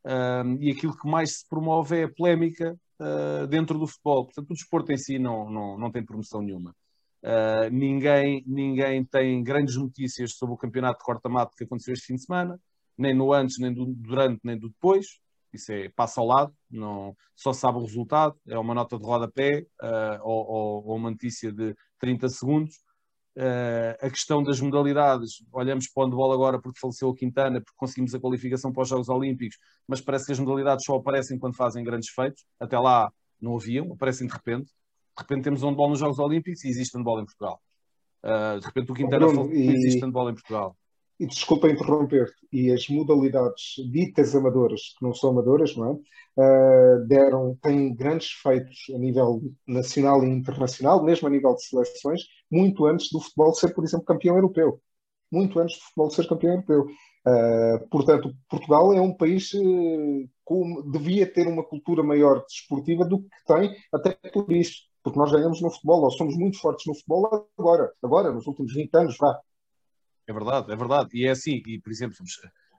[0.06, 4.26] um, e aquilo que mais se promove é a polémica uh, dentro do futebol.
[4.26, 6.76] Portanto, o desporto em si não, não, não tem promoção nenhuma.
[7.24, 12.16] Uh, ninguém, ninguém tem grandes notícias sobre o campeonato de corta-mato que aconteceu este fim
[12.16, 12.60] de semana,
[12.98, 15.20] nem no antes, nem do durante, nem do depois.
[15.54, 19.66] Isso é passa ao lado, não, só sabe o resultado, é uma nota de rodapé
[19.82, 22.76] uh, ou, ou, ou uma notícia de 30 segundos.
[23.38, 27.78] Uh, a questão das modalidades, olhamos para o handball agora porque faleceu o Quintana, porque
[27.78, 31.56] conseguimos a qualificação para os Jogos Olímpicos, mas parece que as modalidades só aparecem quando
[31.56, 32.46] fazem grandes feitos.
[32.60, 34.66] Até lá não haviam, aparecem de repente.
[34.66, 37.62] De repente temos handball nos Jogos Olímpicos e existe handball em Portugal.
[38.24, 39.68] Uh, de repente o Quintana Bruno, e...
[39.76, 40.76] existe handball em Portugal
[41.22, 45.94] e desculpa interromper-te, e as modalidades ditas amadoras, que não são amadoras, não é?
[46.42, 52.22] Uh, deram, têm grandes feitos a nível nacional e internacional, mesmo a nível de seleções,
[52.50, 54.82] muito antes do futebol ser, por exemplo, campeão europeu.
[55.32, 56.86] Muito antes do futebol ser campeão europeu.
[57.28, 63.22] Uh, portanto, Portugal é um país uh, com, devia ter uma cultura maior desportiva do
[63.22, 66.96] que tem, até por isso, porque nós ganhamos no futebol, nós somos muito fortes no
[66.96, 69.40] futebol agora, agora, nos últimos 20 anos, vá.
[70.32, 71.10] É verdade, é verdade.
[71.14, 72.16] E é assim, e por exemplo,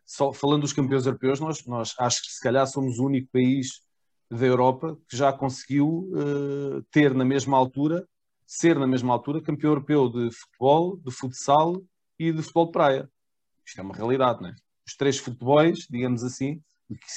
[0.07, 3.83] só falando dos campeões europeus, nós, nós acho que se calhar somos o único país
[4.31, 8.09] da Europa que já conseguiu uh, ter na mesma altura,
[8.47, 11.83] ser na mesma altura campeão europeu de futebol, de futsal
[12.19, 13.11] e de futebol de praia.
[13.67, 14.55] Isto é uma realidade, não é?
[14.87, 16.61] Os três futebols, digamos assim,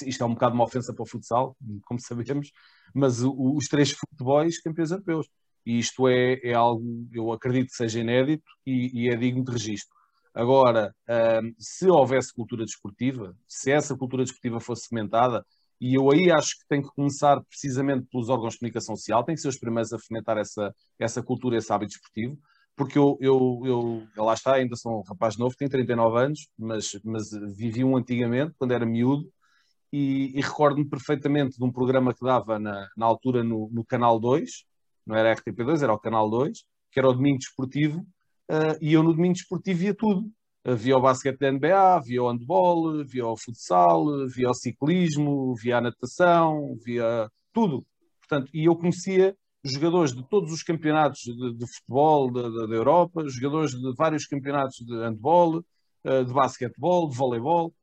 [0.06, 2.52] isto é um bocado uma ofensa para o futsal, como sabemos,
[2.94, 5.26] mas o, os três futebols campeões europeus.
[5.64, 9.50] E isto é, é algo, eu acredito que seja inédito e, e é digno de
[9.50, 9.96] registro.
[10.36, 10.94] Agora,
[11.58, 15.42] se houvesse cultura desportiva, se essa cultura desportiva fosse fomentada,
[15.80, 19.34] e eu aí acho que tem que começar precisamente pelos órgãos de comunicação social, tem
[19.34, 22.38] que ser os primeiros a fomentar essa, essa cultura, esse hábito desportivo,
[22.76, 26.48] porque eu, eu, eu, eu lá está, ainda sou um rapaz novo, tenho 39 anos,
[26.58, 29.32] mas, mas vivi um antigamente, quando era miúdo,
[29.90, 34.20] e, e recordo-me perfeitamente de um programa que dava na, na altura no, no Canal
[34.20, 34.66] 2,
[35.06, 38.06] não era RTP2, era o Canal 2, que era o Domingo Desportivo,
[38.50, 40.30] uh, e eu no domingo desportivo via tudo.
[40.66, 45.54] Uh, via o basquete da NBA, via o handball, via o futsal, via o ciclismo,
[45.54, 47.86] via a natação, via tudo.
[48.20, 53.24] Portanto, e eu conhecia jogadores de todos os campeonatos de, de futebol da, da, Europa,
[53.28, 57.74] jogadores de vários campeonatos de handball, uh, de basquetebol, de voleibol,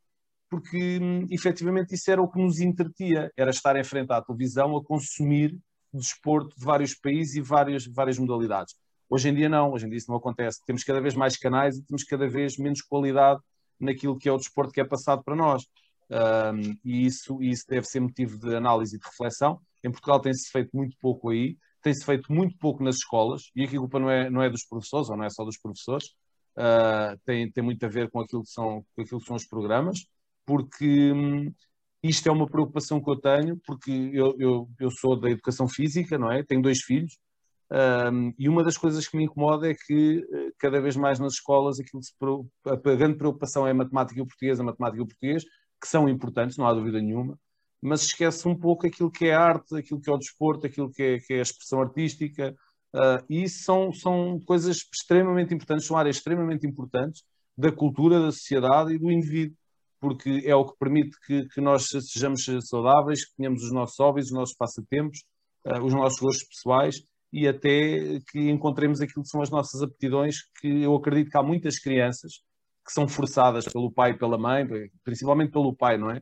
[0.50, 4.78] porque hum, efetivamente isso era o que nos entretia, era estar em frente à televisão
[4.78, 5.58] a consumir
[5.94, 8.76] desporto de vários países e várias, várias modalidades.
[9.10, 10.60] Hoje em dia não, hoje em dia isso não acontece.
[10.66, 13.42] Temos cada vez mais canais e temos cada vez menos qualidade
[13.80, 15.64] naquilo que é o desporto que é passado para nós.
[16.10, 19.60] Um, e isso, isso deve ser motivo de análise e de reflexão.
[19.84, 23.76] Em Portugal tem-se feito muito pouco aí, tem-se feito muito pouco nas escolas, e aqui
[23.76, 26.08] a culpa não é, não é dos professores, ou não é só dos professores,
[26.58, 29.46] uh, tem, tem muito a ver com aquilo que são, com aquilo que são os
[29.46, 30.06] programas,
[30.46, 31.54] porque hum,
[32.02, 36.18] isto é uma preocupação que eu tenho, porque eu, eu, eu sou da educação física,
[36.18, 36.44] não é?
[36.44, 37.18] Tenho dois filhos,
[37.74, 41.34] Um, e uma das coisas que me incomoda é que uh, cada vez mais nas
[41.34, 42.14] escolas aquilo se,
[42.68, 45.44] a, a grande preocupação é a matemática e o português, a matemática e o português,
[45.82, 47.36] que são importantes, não há dúvida nenhuma,
[47.82, 51.02] mas esquece um pouco aquilo que é arte, aquilo que é o desporto, aquilo que
[51.02, 52.56] é, que é a expressão artística,
[52.94, 57.24] uh, e são, são coisas extremamente importantes, são áreas extremamente importantes
[57.58, 59.58] da cultura, da sociedade e do indivíduo,
[60.00, 64.28] porque é o que permite que, que nós sejamos saudáveis, que tenhamos os nossos hobbies,
[64.28, 65.24] os nossos passatempos,
[65.66, 67.02] uh, os nossos gostos pessoais
[67.34, 71.42] e até que encontremos aquilo que são as nossas aptidões, que eu acredito que há
[71.42, 72.44] muitas crianças
[72.86, 74.68] que são forçadas pelo pai e pela mãe,
[75.04, 76.18] principalmente pelo pai, não é?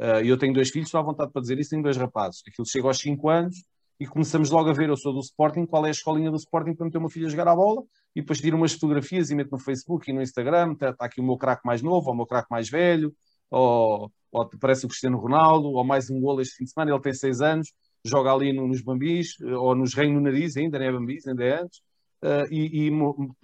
[0.00, 2.42] Uh, eu tenho dois filhos, estou à vontade para dizer isso, tenho dois rapazes.
[2.46, 3.64] Aquilo chega aos 5 anos
[4.00, 6.74] e começamos logo a ver, eu sou do Sporting, qual é a escolinha do Sporting
[6.74, 7.82] para meter o meu filho a jogar a bola
[8.14, 11.20] e depois tiro umas fotografias e meto no Facebook e no Instagram, está tá aqui
[11.20, 13.14] o meu craque mais novo, ou o meu craque mais velho,
[13.50, 17.00] ou, ou parece o Cristiano Ronaldo, ou mais um golo este fim de semana, ele
[17.00, 17.72] tem 6 anos,
[18.08, 21.44] joga ali no, nos bambis, ou nos reino no nariz ainda, nem é bambis, ainda
[21.44, 21.78] é antes,
[22.22, 22.90] uh, e, e,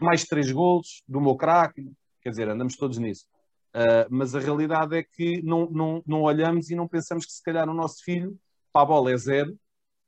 [0.00, 1.90] mais três golos do meu craque,
[2.20, 3.26] quer dizer, andamos todos nisso.
[3.74, 7.42] Uh, mas a realidade é que não, não, não olhamos e não pensamos que se
[7.42, 8.38] calhar o nosso filho,
[8.72, 9.58] para a bola é zero,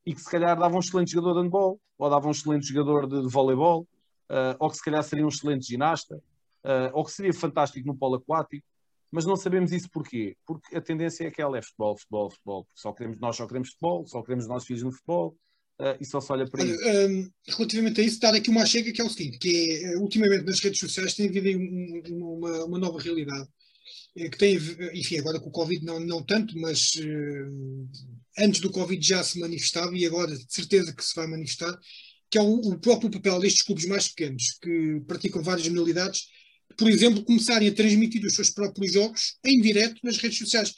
[0.05, 3.07] e que se calhar dava um excelente jogador de handball, ou dava um excelente jogador
[3.07, 3.83] de, de voleibol,
[4.31, 6.21] uh, ou que se calhar seria um excelente ginasta,
[6.95, 8.67] ou que seria fantástico no polo aquático,
[9.15, 10.37] mas não sabemos isso porquê?
[10.45, 12.69] Porque a tendência é que ela é futebol, futebol, futebol.
[12.75, 15.37] Só queremos, nós só queremos futebol, só queremos os nossos filhos no futebol,
[15.81, 16.81] uh, e só se olha para isso.
[16.83, 20.45] Um, relativamente a isso, dar aqui uma chega que é o seguinte, que é, ultimamente
[20.45, 23.49] nas redes sociais tem havido um, uma, uma nova realidade
[24.17, 24.57] que tem,
[24.95, 27.89] enfim, agora com o Covid não, não tanto, mas uh,
[28.39, 31.77] antes do Covid já se manifestava e agora de certeza que se vai manifestar,
[32.31, 36.29] que é o, o, próprio papel destes clubes mais pequenos, que praticam várias modalidades,
[36.77, 40.75] por exemplo, começarem a transmitir os seus próprios jogos em direto nas redes sociais.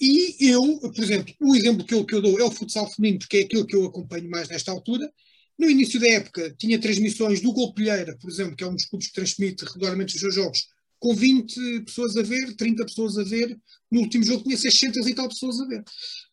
[0.00, 3.18] E eu, por exemplo, o exemplo que eu, que eu dou é o futsal feminino,
[3.20, 5.10] porque é aquilo que eu acompanho mais nesta altura.
[5.58, 9.08] No início da época tinha transmissões do Golpilheira, por exemplo, que é um dos clubes
[9.08, 10.66] que transmite regularmente os seus jogos,
[10.98, 13.58] com 20 pessoas a ver, 30 pessoas a ver.
[13.90, 15.82] No último jogo tinha 600 e tal pessoas a ver.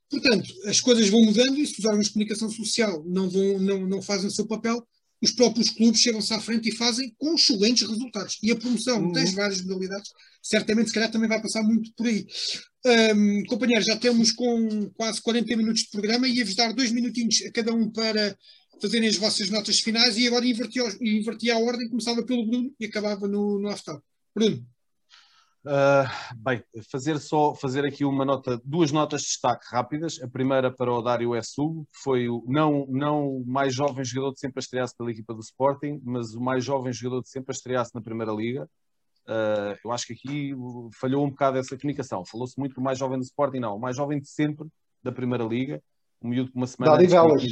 [0.10, 3.88] Portanto, as coisas vão mudando e se os órgãos de comunicação social não, vão, não,
[3.88, 4.86] não fazem o seu papel,
[5.24, 8.38] os próprios clubes chegam-se à frente e fazem com excelentes resultados.
[8.44, 9.12] E a promoção uhum.
[9.14, 10.12] das várias modalidades,
[10.42, 12.28] certamente, se calhar, também vai passar muito por aí.
[13.16, 17.42] Um, companheiros, já temos com quase 40 minutos de programa e ia-vos dar dois minutinhos
[17.48, 18.38] a cada um para
[18.82, 22.86] fazerem as vossas notas finais e agora invertia, invertia a ordem, começava pelo Bruno e
[22.86, 23.98] acabava no, no after.
[24.36, 24.73] Bruno.
[25.66, 26.62] Uh, bem,
[26.92, 30.22] fazer só fazer aqui uma nota, duas notas de destaque rápidas.
[30.22, 34.34] A primeira para o Dário Essu, que foi o não, não o mais jovem jogador
[34.34, 37.52] de sempre a estrear-se pela equipa do Sporting, mas o mais jovem jogador de sempre
[37.52, 38.70] a estrear-se na Primeira Liga.
[39.26, 40.54] Uh, eu acho que aqui
[41.00, 42.26] falhou um bocado essa comunicação.
[42.26, 43.78] Falou-se muito do mais jovem do Sporting, não.
[43.78, 44.68] O mais jovem de sempre
[45.02, 45.82] da Primeira Liga.
[46.22, 46.98] Um miúdo com uma semana.
[46.98, 47.44] Dodi Velas.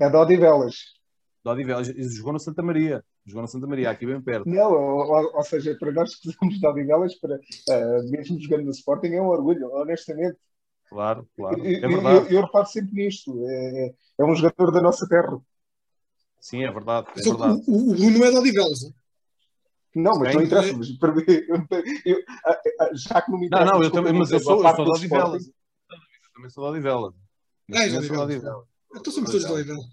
[0.00, 0.99] É Dodi Velas.
[1.42, 1.88] Dodi Velas.
[1.88, 3.04] Jogou no Santa Maria.
[3.24, 4.48] Jogou na Santa Maria, aqui bem perto.
[4.48, 8.70] Não, ou, ou seja, para nós que somos de Odivelas, para, uh, mesmo jogando no
[8.70, 10.36] Sporting, é um orgulho, honestamente.
[10.88, 11.64] Claro, claro.
[11.64, 12.16] É verdade.
[12.16, 13.32] Eu, eu, eu reparo sempre nisto.
[13.48, 15.38] É, é um jogador da nossa terra.
[16.40, 17.06] Sim, é verdade.
[17.16, 17.62] É verdade.
[17.66, 18.80] O, o Bruno é de Odivelas.
[19.94, 20.76] Não, mas Bem, não interessa.
[20.76, 21.24] Mas para mim,
[22.04, 22.18] eu,
[22.94, 23.66] já que não me interessa.
[23.66, 25.46] Não, não, eu também, mas eu sou, eu sou de Odivelas.
[25.46, 27.14] Eu também sou de Odivelas.
[27.72, 28.34] Ah, é de Odivelas.
[28.96, 29.86] Então somos todos de Odivelas.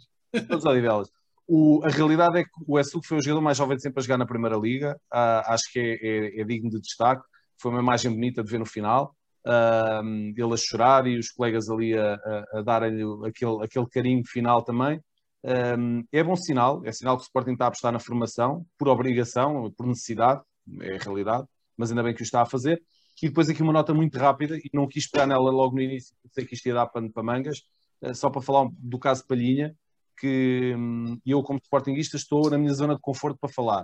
[0.47, 1.11] Todos de Odivelas.
[1.47, 4.03] O, a realidade é que o Essu foi o jogador mais jovem de sempre a
[4.03, 4.99] jogar na Primeira Liga.
[5.13, 7.23] Uh, acho que é, é, é, digno de destaque.
[7.57, 9.15] Foi uma imagem bonita de ver no final.
[9.45, 14.23] Uh, ele a chorar e os colegas ali a, a, a darem-lhe aquele, aquele carinho
[14.25, 15.01] final também.
[15.41, 18.89] Um, é bom sinal, é sinal que o Sporting está a apostar na formação, por
[18.89, 20.41] obrigação, por necessidade,
[20.81, 22.81] é a realidade, mas ainda bem que o está a fazer.
[23.21, 26.13] E depois aqui uma nota muito rápida, e não quis esperar nela logo no início,
[26.31, 27.59] sei que isto ia dar pano para mangas,
[28.01, 29.73] uh, só para falar do caso Palhinha
[30.17, 33.83] que hum, eu, como sportinguista, estou na minha zona de conforto para falar.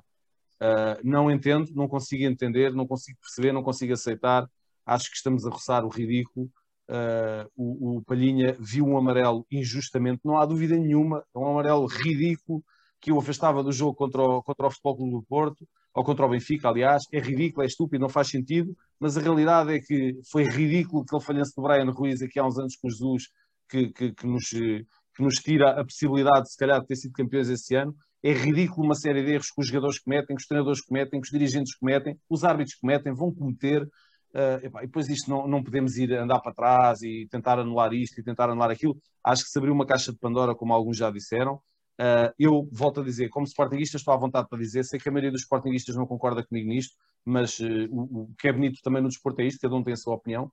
[0.62, 4.50] Uh, não entendo, não consigo entender, não consigo perceber, não consigo aceitar.
[4.86, 6.50] Acho que estamos a roçar o ridículo.
[6.90, 11.24] Uh, o, o, Palhinha viu um amarelo injustamente, não há dúvida nenhuma.
[11.36, 12.64] É um amarelo ridículo
[13.00, 16.26] que o afastava do jogo contra o, contra o Futebol Clube do Porto, ou contra
[16.26, 17.04] o Benfica, aliás.
[17.12, 18.76] É ridículo, é estúpido, não faz sentido.
[19.00, 22.46] Mas a realidade é que foi ridículo que ele falhança do Brian Ruiz aqui há
[22.46, 23.24] uns anos com Jesus,
[23.70, 24.54] que, que, que nos
[25.16, 27.96] que nos tira a possibilidade, se calhar, de ter sido campeões esse ano.
[28.22, 31.26] É ridículo uma série de erros que os jogadores cometem, que os treinadores cometem, que
[31.26, 33.84] os dirigentes cometem, os árbitros cometem, vão cometer.
[33.84, 38.20] Uh, e depois isto não, não podemos ir andar para trás e tentar anular isto
[38.20, 38.98] e tentar anular aquilo.
[39.24, 41.56] Acho que se abriu uma caixa de Pandora, como alguns já disseram.
[42.02, 45.12] Uh, eu volto a dizer, como Sportingista, estou à vontade para dizer, sei que a
[45.12, 49.04] maioria dos Sportingistas não concorda comigo nisto, mas uh, o, o, que é bonito também
[49.04, 50.52] no desporto é isto, cada um tem a sua opinião.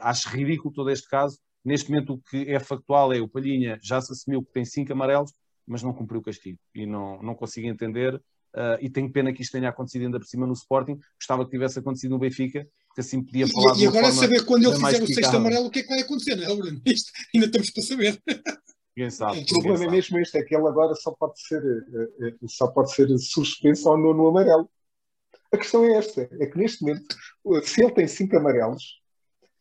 [0.00, 4.00] acho ridículo todo este caso, Neste momento, o que é factual é o Palhinha já
[4.00, 5.32] se assumiu que tem cinco amarelos,
[5.66, 8.14] mas não cumpriu o castigo e não, não consigo entender.
[8.52, 10.98] Uh, e tenho pena que isto tenha acontecido ainda por cima no Sporting.
[11.16, 13.76] Gostava que tivesse acontecido no Benfica, que assim podia falar.
[13.76, 16.00] E, e agora saber quando ele fizer o sexto amarelo o que é que vai
[16.00, 16.80] acontecer, não é, Bruno?
[16.86, 18.22] Isto ainda estamos para saber.
[18.96, 19.88] Quem sabe, o problema sabe.
[19.88, 23.08] é mesmo este, é que ele agora só pode ser, eh, eh, só pode ser
[23.18, 24.68] suspenso ao nono amarelo.
[25.52, 27.16] A questão é esta, é que neste momento,
[27.62, 28.99] se ele tem cinco amarelos,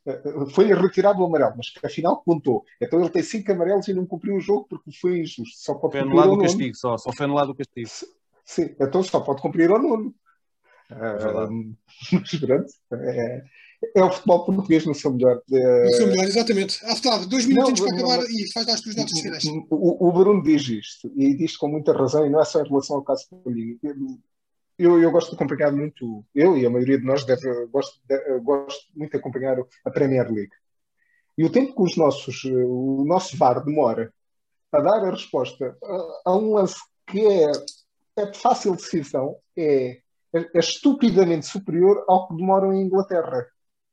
[0.06, 0.22] eh,
[0.54, 2.64] foi-lhe retirado o amarelo, mas afinal contou.
[2.82, 5.58] Então ele tem cinco amarelos e não cumpriu o jogo porque foi injusto.
[5.58, 7.90] Só pode foi anulado o castigo, só, só foi anulado o castigo.
[8.46, 10.14] Sim, então só pode cumprir ao nono.
[10.92, 11.76] Uh,
[12.96, 13.44] é,
[13.96, 15.40] é, o futebol português no seu melhor.
[15.52, 15.84] É...
[15.86, 16.80] No seu melhor, exatamente.
[16.84, 19.44] Ah, dois minutinhos para acabar não, e faz lá as tuas notas finais.
[19.70, 22.68] O, o Bruno diz isto, e diz com muita razão, e não é só em
[22.68, 23.78] relação ao caso Paulinho.
[24.80, 28.40] Eu, eu gosto de acompanhar muito, eu e a maioria de nós deve, gosto, de,
[28.40, 30.54] gosto muito de acompanhar a Premier League.
[31.38, 34.14] E o tempo que os nossos, o nosso VAR demora
[34.72, 37.52] a dar a resposta a, a um lance que é,
[38.18, 40.00] é de fácil decisão é
[40.34, 43.48] é, é estupidamente superior ao que demoram em Inglaterra.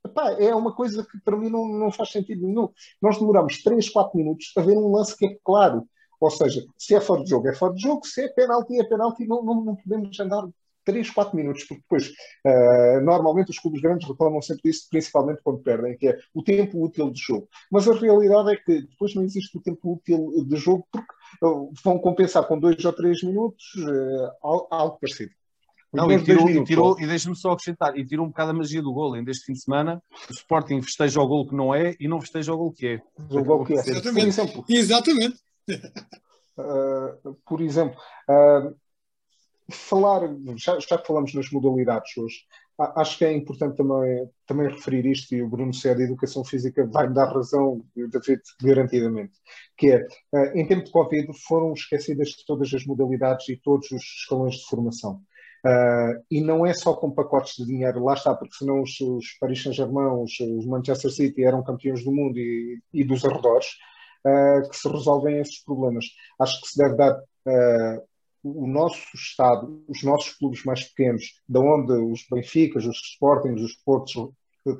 [0.05, 2.69] Epá, é uma coisa que para mim não, não faz sentido nenhum.
[3.01, 5.87] Nós demoramos 3, 4 minutos a ver um lance que é claro.
[6.19, 8.83] Ou seja, se é fora de jogo, é fora de jogo, se é penalti, é
[8.83, 10.47] penalti, não, não, não podemos andar
[10.87, 15.59] 3, 4 minutos, porque depois, uh, normalmente os clubes grandes reclamam sempre disso, principalmente quando
[15.59, 17.49] perdem, que é o tempo útil de jogo.
[17.69, 21.13] Mas a realidade é que depois não existe o tempo útil de jogo, porque
[21.43, 24.31] uh, vão compensar com 2 ou 3 minutos uh,
[24.71, 25.31] algo parecido.
[25.93, 28.81] Não, e tirou, e, tirou, e deixa-me só acrescentar, e tirou um bocado a magia
[28.81, 29.15] do gol.
[29.15, 32.21] Em este fim de semana, o Sporting festeja o gol que não é e não
[32.21, 33.01] festeja o gol que é.
[33.29, 33.77] O gol que é.
[33.77, 34.13] Exatamente.
[34.13, 35.37] Por exemplo, Exatamente.
[36.57, 38.75] Uh, por exemplo uh,
[39.71, 40.21] falar,
[40.55, 42.37] já, já falamos nas modalidades hoje,
[42.79, 46.85] acho que é importante também, também referir isto, e o Bruno Cé da Educação Física
[46.85, 49.33] vai-me dar razão, David, garantidamente,
[49.75, 54.03] que é, uh, em tempo de Covid foram esquecidas todas as modalidades e todos os
[54.03, 55.21] escalões de formação.
[55.65, 59.37] Uh, e não é só com pacotes de dinheiro, lá está, porque senão os, os
[59.39, 63.65] Paris Saint-Germain, os, os, Manchester City eram campeões do mundo e, e dos arredores,
[64.23, 66.05] uh, que se resolvem esses problemas.
[66.39, 68.07] Acho que se deve dar uh,
[68.55, 73.75] o nosso Estado, os nossos clubes mais pequenos, da onde os Benficas, os Sportings, os
[73.83, 74.13] Portos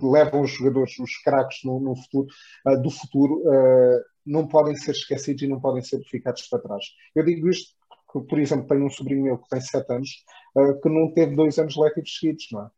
[0.01, 2.27] levam os jogadores, os craques no, no, futuro,
[2.83, 3.41] do futuro,
[4.25, 6.83] não podem ser esquecidos e não podem ser ficados para trás.
[7.15, 7.77] Eu digo isto
[8.17, 10.09] porque, por exemplo, tenho um sobrinho meu que tem 7 anos
[10.55, 12.71] uh, que não teve dois anos letivos seguidos, não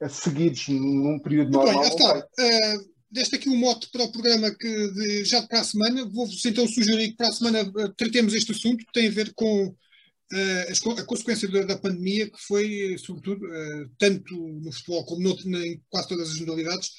[0.00, 0.08] é?
[0.08, 1.82] Seguidos num período Muito normal.
[1.82, 2.93] Bem, está.
[3.14, 6.04] Deste aqui um mote para o programa que de, já para a semana.
[6.04, 9.32] Vou-vos então sugerir que para a semana uh, tratemos este assunto que tem a ver
[9.34, 15.22] com uh, a consequência da, da, pandemia, que foi, sobretudo, uh, tanto no futebol como
[15.22, 16.90] no, em quase todas as modalidades,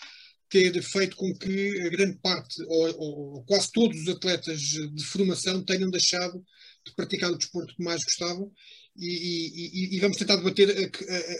[0.50, 5.66] ter feito com que a grande parte, ou, ou, quase todos os atletas de formação
[5.66, 6.42] tenham deixado
[6.86, 8.50] de praticar o desporto que mais gostavam
[8.98, 10.90] e, e, e, vamos tentar debater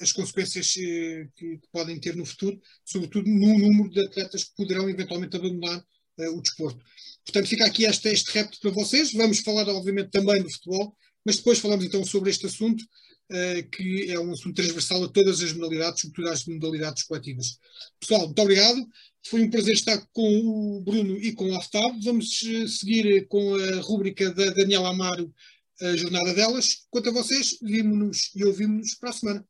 [0.02, 4.90] as consequências eh, que, podem ter no futuro, sobretudo no número de atletas que poderão
[4.90, 5.80] eventualmente abandonar
[6.20, 6.84] uh, o desporto.
[7.24, 9.14] Portanto, fica aqui este, este repto para vocês.
[9.14, 14.12] Vamos falar, obviamente, também do futebol, mas depois falamos então sobre este assunto, uh, que
[14.12, 17.58] é um assunto transversal a todas as modalidades, sobretudo às modalidades coletivas.
[18.02, 18.86] Pessoal, muito obrigado.
[19.28, 22.00] Foi um prazer estar com o Bruno e com o Aftab.
[22.04, 25.34] Vamos eh, seguir com a rúbrica da Daniela Amaro,
[25.82, 26.86] a jornada delas.
[26.90, 29.46] Quanto a vocês, vimos-nos e ouvimos-nos para a semana.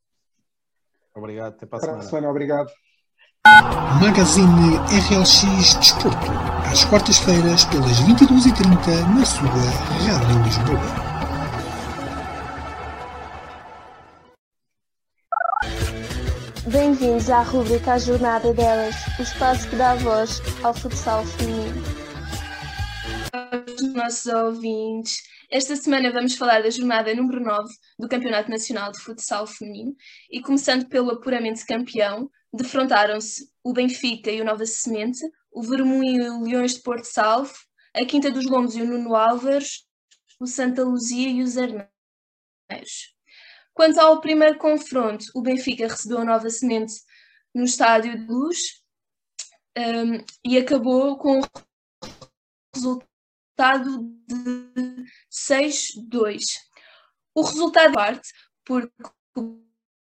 [1.14, 1.98] Obrigado, até para a semana.
[1.98, 2.72] Para a semana, obrigado.
[4.00, 4.76] Magazine
[5.08, 6.32] RLX Desporto,
[6.70, 11.06] às quartas-feiras, pelas 22h30, na sua Rádio Lisboa.
[16.66, 21.82] Bem-vindos à rubrica A Jornada Delas, o espaço que dá voz ao futsal feminino.
[23.32, 28.98] Aos nossos ouvintes, esta semana vamos falar da jornada número 9 do Campeonato Nacional de
[28.98, 29.94] Futsal Feminino
[30.30, 35.20] e começando pelo apuramento campeão, defrontaram-se o Benfica e o Nova Semente,
[35.52, 37.54] o Vermoim e o Leões de Porto Salvo,
[37.94, 39.86] a Quinta dos Lombos e o Nuno Álvares,
[40.40, 43.14] o Santa Luzia e os Arneiros.
[43.72, 46.94] Quanto ao primeiro confronto, o Benfica recebeu a nova semente
[47.54, 48.82] no Estádio de Luz
[49.78, 51.44] um, e acabou com o
[52.74, 53.15] resultado
[53.56, 56.42] de 6-2.
[57.34, 58.28] O resultado parte
[58.64, 58.92] porque
[59.36, 59.62] o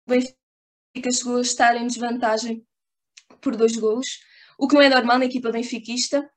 [0.08, 2.66] Benfica chegou a estar em desvantagem
[3.41, 4.08] por dois golos,
[4.58, 6.30] o que não é normal na equipa benfiquista,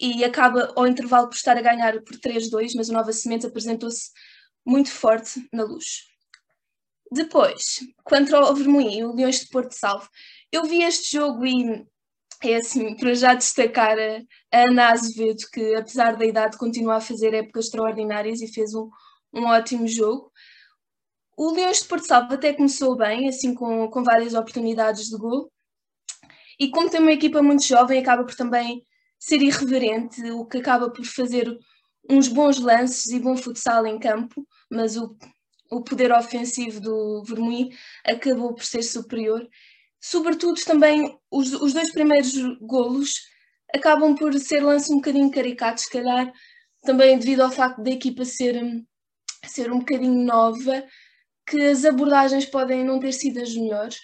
[0.00, 4.10] e acaba ao intervalo por estar a ganhar por 3-2, mas o Nova Semente apresentou-se
[4.64, 6.06] muito forte na luz.
[7.10, 10.08] Depois, quanto ao Vermoim o Leões de Porto Salvo,
[10.52, 11.86] eu vi este jogo e
[12.42, 14.22] é assim, para já destacar a,
[14.52, 18.88] Ana Azevedo, que apesar da idade continua a fazer épocas extraordinárias e fez um,
[19.32, 20.30] um ótimo jogo.
[21.36, 25.50] O Leões de Porto Salvo até começou bem, assim com, com várias oportunidades de gol.
[26.58, 28.82] E como tem uma equipa muito jovem, acaba por também
[29.18, 31.56] ser irreverente, o que acaba por fazer
[32.10, 35.16] uns bons lances e bom futsal em campo, mas o,
[35.70, 37.68] o poder ofensivo do Vermelho
[38.04, 39.46] acabou por ser superior.
[40.00, 43.14] Sobretudo também os, os dois primeiros golos
[43.74, 46.32] acabam por ser lances um bocadinho caricatos, se calhar
[46.82, 48.60] também devido ao facto da equipa ser,
[49.46, 50.84] ser um bocadinho nova
[51.46, 53.98] que as abordagens podem não ter sido as melhores.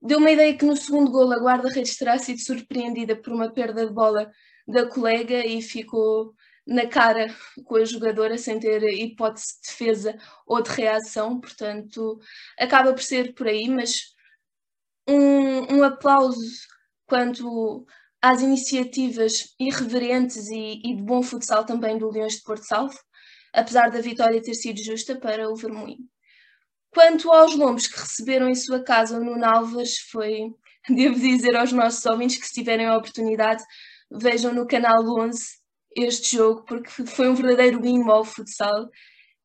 [0.00, 3.86] Deu uma ideia que no segundo gol a guarda-redes terá sido surpreendida por uma perda
[3.86, 4.30] de bola
[4.66, 6.34] da colega e ficou
[6.66, 7.34] na cara
[7.64, 12.20] com a jogadora sem ter hipótese de defesa ou de reação, portanto
[12.58, 14.11] acaba por ser por aí, mas
[15.08, 16.40] um, um aplauso
[17.06, 17.84] quanto
[18.20, 22.98] às iniciativas irreverentes e, e, de bom futsal também do Leões de Porto Salvo,
[23.52, 26.06] apesar da vitória ter sido justa para o Vermoinho.
[26.90, 30.52] Quanto aos lombos que receberam em sua casa o Nuno Álvares, foi,
[30.88, 33.62] devo dizer aos nossos ouvintes que se tiverem a oportunidade,
[34.10, 35.42] vejam no canal 11
[35.96, 38.84] este jogo, porque foi um verdadeiro hino ao futsal.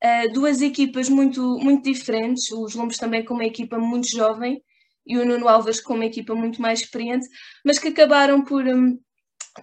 [0.02, 4.62] Uh, duas equipas muito, muito diferentes, os Lombos também com uma equipa muito jovem
[5.08, 7.26] e o Nuno Alves com uma equipa muito mais experiente,
[7.64, 8.98] mas que acabaram por um,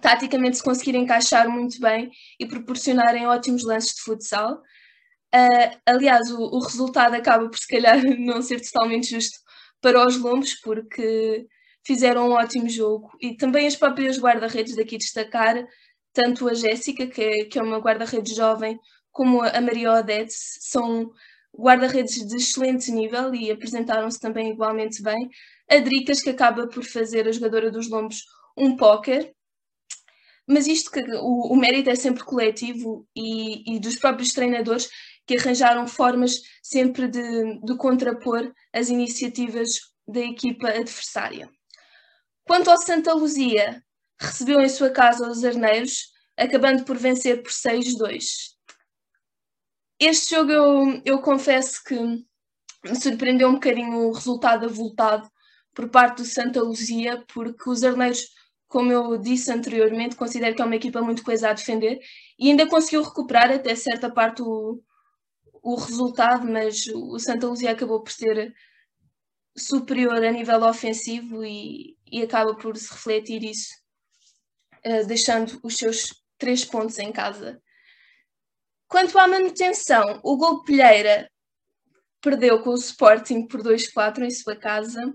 [0.00, 4.60] taticamente se conseguir encaixar muito bem e proporcionarem ótimos lances de futsal.
[5.34, 9.38] Uh, aliás, o, o, resultado acaba por se calhar não ser totalmente justo
[9.80, 11.46] para os Lombos, porque
[11.86, 15.64] fizeram um ótimo jogo e também as próprias guarda-redes daqui destacar,
[16.12, 18.78] tanto a Jéssica, que é, que é uma guarda-redes jovem,
[19.12, 21.10] como a Maria Odete, são
[21.58, 25.28] guarda-redes de excelente nível e apresentaram-se também igualmente bem.
[25.70, 28.24] A Dricas, que acaba por fazer a jogadora dos Lombos
[28.56, 29.34] um póquer,
[30.46, 34.88] mas isto que o, o mérito é sempre coletivo e, e dos próprios treinadores
[35.26, 39.70] que arranjaram formas sempre de, de contrapor as iniciativas
[40.06, 41.50] da equipa adversária.
[42.44, 43.82] Quanto ao Santa Luzia,
[44.20, 48.55] recebeu em sua casa os Arneiros, acabando por vencer por 6-2.
[49.98, 55.30] Este jogo eu, eu confesso que me surpreendeu um bocadinho o resultado avultado
[55.74, 58.28] por parte do Santa Luzia, porque os Arneiros,
[58.68, 61.98] como eu disse anteriormente, considero que é uma equipa muito coisa a defender
[62.38, 64.82] e ainda conseguiu recuperar até certa parte o,
[65.62, 68.54] o resultado, mas o Santa Luzia acabou por ser
[69.56, 73.70] superior a nível ofensivo e, e acaba por se refletir isso,
[74.84, 77.62] uh, deixando os seus três pontos em casa.
[78.88, 81.28] Quanto à manutenção, o Gol Pilheira
[82.20, 85.14] perdeu com o Sporting por 2-4 em sua casa.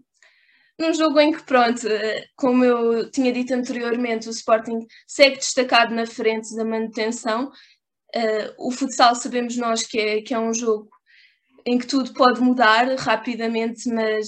[0.80, 5.94] Num jogo em que, pronto, eh, como eu tinha dito anteriormente, o Sporting segue destacado
[5.94, 7.52] na frente da manutenção
[8.14, 10.90] Uh, o futsal sabemos nós que é, que é um jogo
[11.66, 14.28] em que tudo pode mudar rapidamente, mas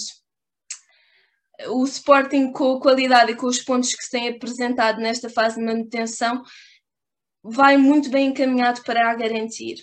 [1.68, 5.58] o Sporting, com a qualidade e com os pontos que se tem apresentado nesta fase
[5.58, 6.42] de manutenção,
[7.44, 9.78] vai muito bem encaminhado para a garantir.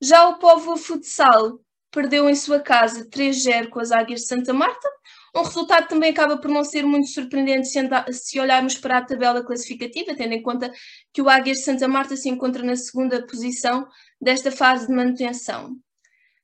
[0.00, 1.58] Já o Povo Futsal
[1.90, 4.88] perdeu em sua casa 3-0 com as Águias de Santa Marta,
[5.34, 10.14] um resultado também acaba por não ser muito surpreendente se, olharmos para a tabela classificativa,
[10.14, 10.72] tendo em conta
[11.12, 13.86] que o Águias de Santa Marta se encontra na segunda posição
[14.20, 15.76] desta fase de manutenção.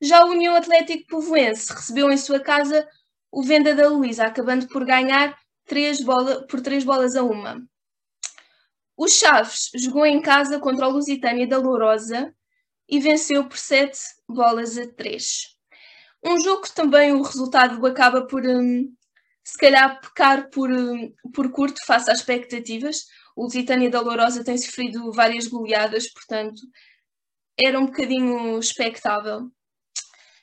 [0.01, 2.87] Já o União Atlético Povoense recebeu em sua casa
[3.33, 5.37] o Venda da Luísa, acabando por ganhar
[5.67, 7.61] três bola, por três bolas a uma.
[8.97, 12.33] O Chaves jogou em casa contra o Lusitânia da Lourosa
[12.89, 15.57] e venceu por sete bolas a três.
[16.25, 18.89] Um jogo que também o resultado acaba por, um,
[19.43, 23.05] se calhar, pecar por, um, por curto face às expectativas.
[23.37, 26.63] O Lusitânia da Lourosa tem sofrido várias goleadas, portanto,
[27.63, 29.51] era um bocadinho expectável.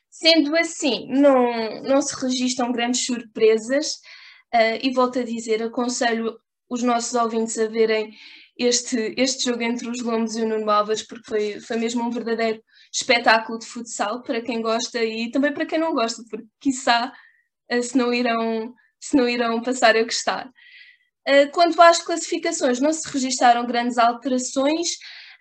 [0.10, 3.93] Sendo assim, não, não se registram grandes surpresas
[4.54, 6.38] uh, e volto a dizer, aconselho
[6.70, 8.14] os nossos ouvintes a verem
[8.58, 12.12] este, este jogo entre os Lombos e o Nuno Alves, porque foi, foi mesmo um
[12.12, 12.62] verdadeiro
[12.93, 17.12] espetáculo de futsal para quem gosta e também para quem não gosta, porque quiçá
[17.70, 20.52] eh, se não irão, se não irão passar a gostar.
[21.26, 24.89] Eh, quanto às classificações, não se registaram grandes alterações,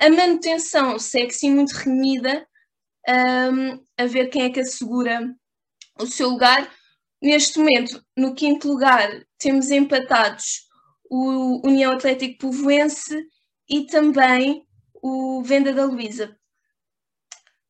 [0.01, 2.47] a manutenção segue sim muito renhida,
[3.09, 5.35] um, ehm, a ver quem é que assegura
[6.01, 6.71] o seu lugar.
[7.23, 9.09] Neste momento, no quinto lugar,
[9.39, 10.70] temos empatados
[11.11, 13.27] o União Atlético Povoense
[13.69, 14.65] e também
[15.03, 16.39] o Venda da Luísa.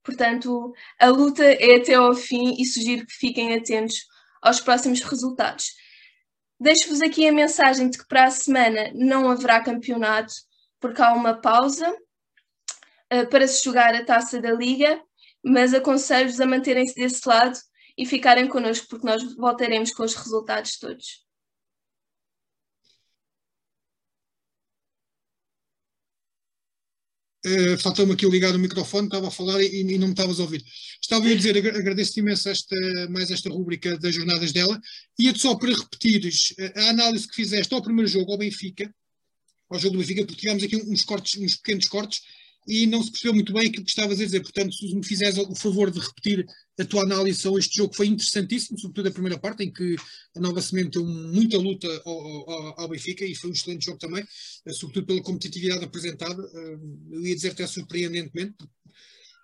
[0.05, 3.97] Portanto, a luta é até ao fim e sugiro que fiquem atentos
[4.43, 5.73] aos próximos resultados.
[6.59, 10.35] Deixo-vos aqui a mensagem de que para a semana não haverá campeonato,
[10.79, 15.03] porque há uma pausa uh, para se jogar a taça da Liga,
[15.43, 17.59] mas aconselho-vos a manterem-se desse lado
[17.97, 21.30] e ficarem connosco, porque nós voltaremos com os resultados todos.
[27.79, 30.63] Faltou-me aqui ligar o microfone, estava a falar e, e não me estavas a ouvir.
[31.01, 32.77] Estava a dizer, agradeço-te imenso esta,
[33.09, 34.79] mais esta rúbrica das jornadas dela.
[35.19, 38.95] Ia-te só para repetires eh, a análise que fizeste ao primeiro jogo, ao Benfica,
[39.71, 42.21] ao jogo do Benfica, porque tivemos aqui uns cortes, uns pequenos cortes,
[42.67, 44.41] e não se percebeu muito bem aquilo que estavas a dizer.
[44.41, 46.47] Portanto, se me fizeres o favor de repetir
[46.79, 49.97] a tua análise sobre este jogo, foi interessantíssimo, sobretudo a primeira parte, em que
[50.37, 53.99] a Nova Semente deu muita luta ao, ao, ao, Benfica e foi um excelente jogo
[53.99, 54.25] também,
[54.67, 56.43] eh, sobretudo pela competitividade apresentada.
[56.43, 56.79] Eh,
[57.13, 58.57] eu ia dizer até surpreendentemente,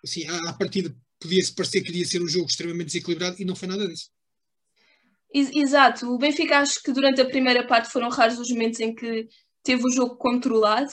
[0.04, 3.56] assim, à, à partida podia-se parecer que iria ser um jogo extremamente desequilibrado e não
[3.56, 4.10] foi nada disso.
[5.32, 9.28] Exato, o Benfica acho que durante a primeira parte foram raros os momentos em que
[9.62, 10.90] teve o jogo controlado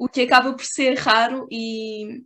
[0.00, 2.22] o que acaba por ser raro e,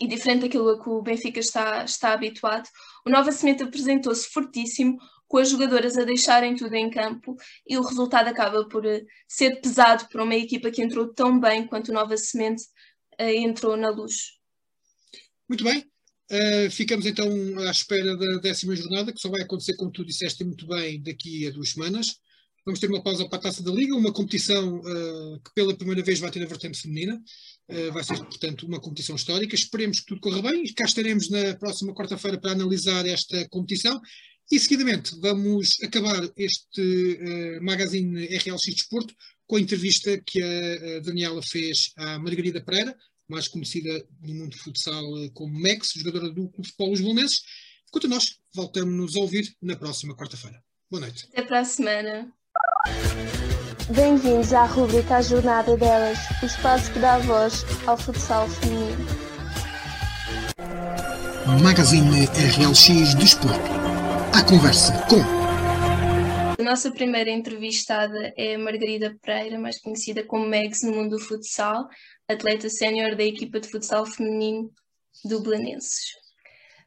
[0.00, 2.68] e diferente daquilo a que o Benfica está, está habituado.
[3.04, 4.96] O Nova Semente apresentou-se fortíssimo,
[5.26, 7.34] com as jogadoras a deixarem tudo em campo
[7.68, 11.66] e o resultado acaba por eh, ser pesado para uma equipa que entrou tão bem
[11.66, 12.62] quanto o Nova Semente
[13.20, 14.38] uh, entrou na luz.
[15.48, 15.84] Muito bem.
[16.30, 17.26] Uh, ficamos então
[17.66, 21.48] à espera da décima jornada, que só vai acontecer, como tu disseste muito bem, daqui
[21.48, 22.20] a duas semanas.
[22.70, 26.04] Vamos ter uma pausa para a Taça da Liga, uma competição uh, que pela primeira
[26.04, 27.20] vez vai ter a vertente feminina.
[27.68, 29.56] Uh, vai ser, portanto, uma competição histórica.
[29.56, 30.72] Esperemos que tudo corra bem.
[30.72, 34.00] Cá estaremos na próxima quarta-feira para analisar esta competição.
[34.52, 39.16] E, seguidamente, vamos acabar este uh, magazine RLX Desporto
[39.48, 42.96] com a entrevista que a Daniela fez à Margarida Pereira,
[43.26, 45.04] mais conhecida no mundo de futsal
[45.34, 47.42] como Max, jogadora do Clube de Os Bolonenses.
[47.90, 50.62] Quanto a nós, voltamos-nos a ouvir na próxima quarta-feira.
[50.88, 51.26] Boa noite.
[51.32, 52.32] Até para a semana.
[53.94, 59.06] Bem-vindos à rubrica A Jornada Delas, o espaço que dá voz ao futsal feminino.
[61.62, 63.70] Magazine RLX Desporto.
[64.34, 65.20] A conversa com.
[66.58, 71.18] A nossa primeira entrevistada é a Margarida Pereira, mais conhecida como Megs no mundo do
[71.18, 71.88] futsal,
[72.28, 74.70] atleta sénior da equipa de futsal feminino
[75.24, 76.12] do Belenenses.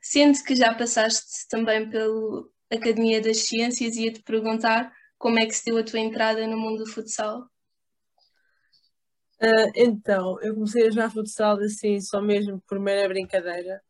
[0.02, 5.66] Sendo que já passaste também pela Academia das Ciências, ia-te perguntar como é que se
[5.66, 7.50] deu a tua entrada no mundo do futsal?
[9.42, 13.82] Uh, então, eu comecei a jogar futsal assim, só mesmo por mera brincadeira.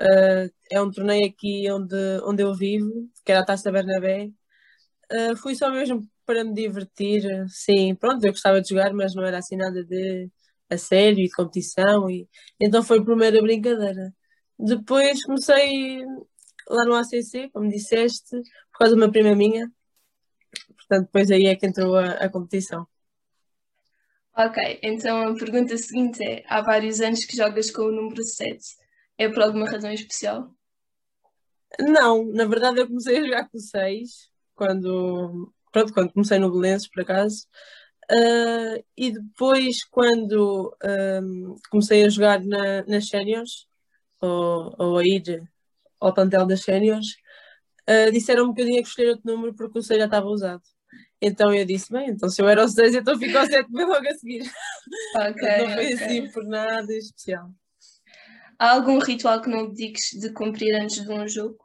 [0.00, 4.30] Uh, é um torneio aqui onde, onde eu vivo, que era a Taça Bernabé.
[5.12, 7.22] Uh, fui só mesmo para me divertir.
[7.48, 10.30] Sim, pronto, eu gostava de jogar, mas não era assim nada de
[10.70, 12.10] a sério e de competição.
[12.10, 12.28] E,
[12.60, 14.12] então foi por mera brincadeira.
[14.58, 16.04] Depois comecei
[16.68, 18.30] lá no ACC, como disseste,
[18.72, 19.70] por causa de uma prima minha,
[20.88, 22.86] Portanto, depois aí é que entrou a, a competição.
[24.34, 28.58] Ok, então a pergunta seguinte é: há vários anos que jogas com o número 7.
[29.18, 30.54] É por alguma razão especial?
[31.80, 36.88] Não, na verdade eu comecei a jogar com 6 quando, pronto, quando comecei no Belenenses,
[36.88, 37.46] por acaso.
[38.10, 40.74] Uh, e depois, quando
[41.22, 43.66] um, comecei a jogar na, nas séniores,
[44.20, 45.42] ou, ou a ir
[46.00, 47.16] ao plantel das séniores,
[47.88, 50.62] uh, disseram-me que eu tinha que escolher outro número porque o 6 já estava usado.
[51.20, 53.86] Então eu disse, bem, então se eu era o 6, então ficou o 7 bem
[53.86, 54.50] logo a seguir.
[55.16, 55.94] Okay, não foi okay.
[55.94, 57.50] assim por nada especial.
[58.58, 61.58] Há algum ritual que não dediques de cumprir antes de um jogo?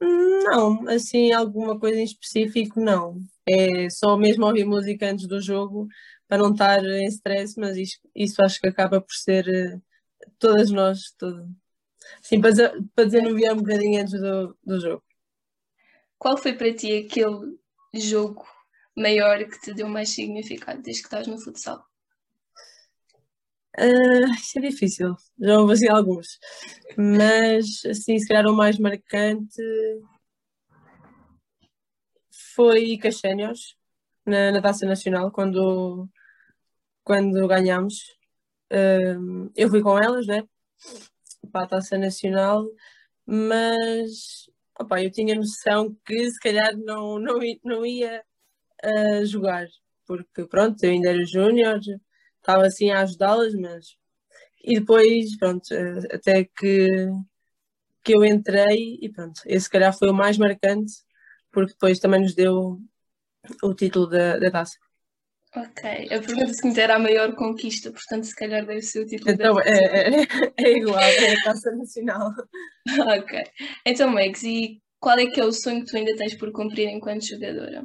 [0.00, 3.20] Não, assim, alguma coisa em específico, não.
[3.46, 5.86] É só mesmo ouvir música antes do jogo
[6.26, 9.82] para não estar em stress, mas isso, isso acho que acaba por ser uh,
[10.38, 11.46] todas nós, todo.
[12.22, 12.52] Sim, para,
[12.94, 15.02] para desanuviar um bocadinho antes do, do jogo.
[16.20, 17.58] Qual foi para ti aquele
[17.94, 18.46] jogo
[18.94, 21.82] maior que te deu mais significado desde que estás no futsal?
[23.78, 26.38] Uh, isso é difícil, já houve assim alguns,
[26.98, 29.62] mas assim, se calhar o mais marcante
[32.54, 33.78] foi Caxénios
[34.26, 36.06] na, na Taça Nacional, quando,
[37.02, 37.94] quando ganhámos.
[38.70, 40.42] Uh, eu fui com elas, né,
[41.50, 42.66] para a Taça Nacional,
[43.24, 44.49] mas
[44.80, 48.22] opa, eu tinha noção que se calhar não, não, não ia
[48.84, 49.66] uh, jogar,
[50.06, 51.80] porque pronto, eu ainda era júnior,
[52.38, 53.96] estava assim a ajudá-las, mas.
[54.64, 56.88] E depois, pronto, uh, até que,
[58.02, 60.92] que eu entrei e pronto, esse se calhar foi o mais marcante,
[61.52, 62.78] porque depois também nos deu
[63.62, 64.78] o título da, da taça.
[65.56, 69.32] Ok, a pergunta seguinte era a maior conquista, portanto, se calhar deve ser o título
[69.32, 70.26] então, é, é,
[70.56, 72.32] é igual, é a taça nacional.
[73.18, 73.42] ok.
[73.84, 76.88] Então, Megs, e qual é que é o sonho que tu ainda tens por cumprir
[76.88, 77.82] enquanto jogadora?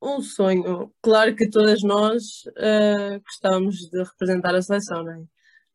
[0.00, 0.94] Um sonho.
[1.02, 5.24] Claro que todas nós uh, gostamos de representar a seleção, não é?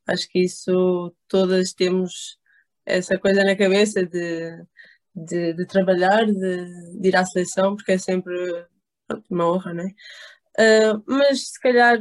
[0.08, 2.38] Acho que isso todas temos
[2.86, 4.64] essa coisa na cabeça de,
[5.14, 8.34] de, de trabalhar, de, de, ir à seleção, porque é sempre
[9.14, 10.93] pronto, uma honra, não é?
[10.93, 11.99] Uh, mas se calhar,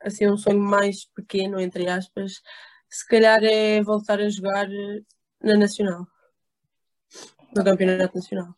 [0.00, 2.40] assim, um sonho mais pequeno, entre aspas,
[2.88, 4.68] se calhar é voltar a jogar
[5.42, 6.06] na Nacional,
[7.54, 8.54] no Campeonato Nacional.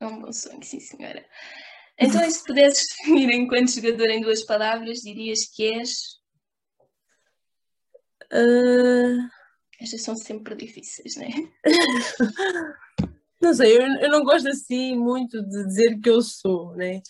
[0.00, 1.24] É um bom sonho, sim, senhora.
[1.98, 6.20] Então, se pudesses definir enquanto jogador em duas palavras, dirias que és.
[8.32, 9.28] Uh...
[9.80, 11.30] Estas são sempre difíceis, não é?
[13.46, 17.00] não sei, eu, eu não gosto assim muito de dizer que eu sou, né?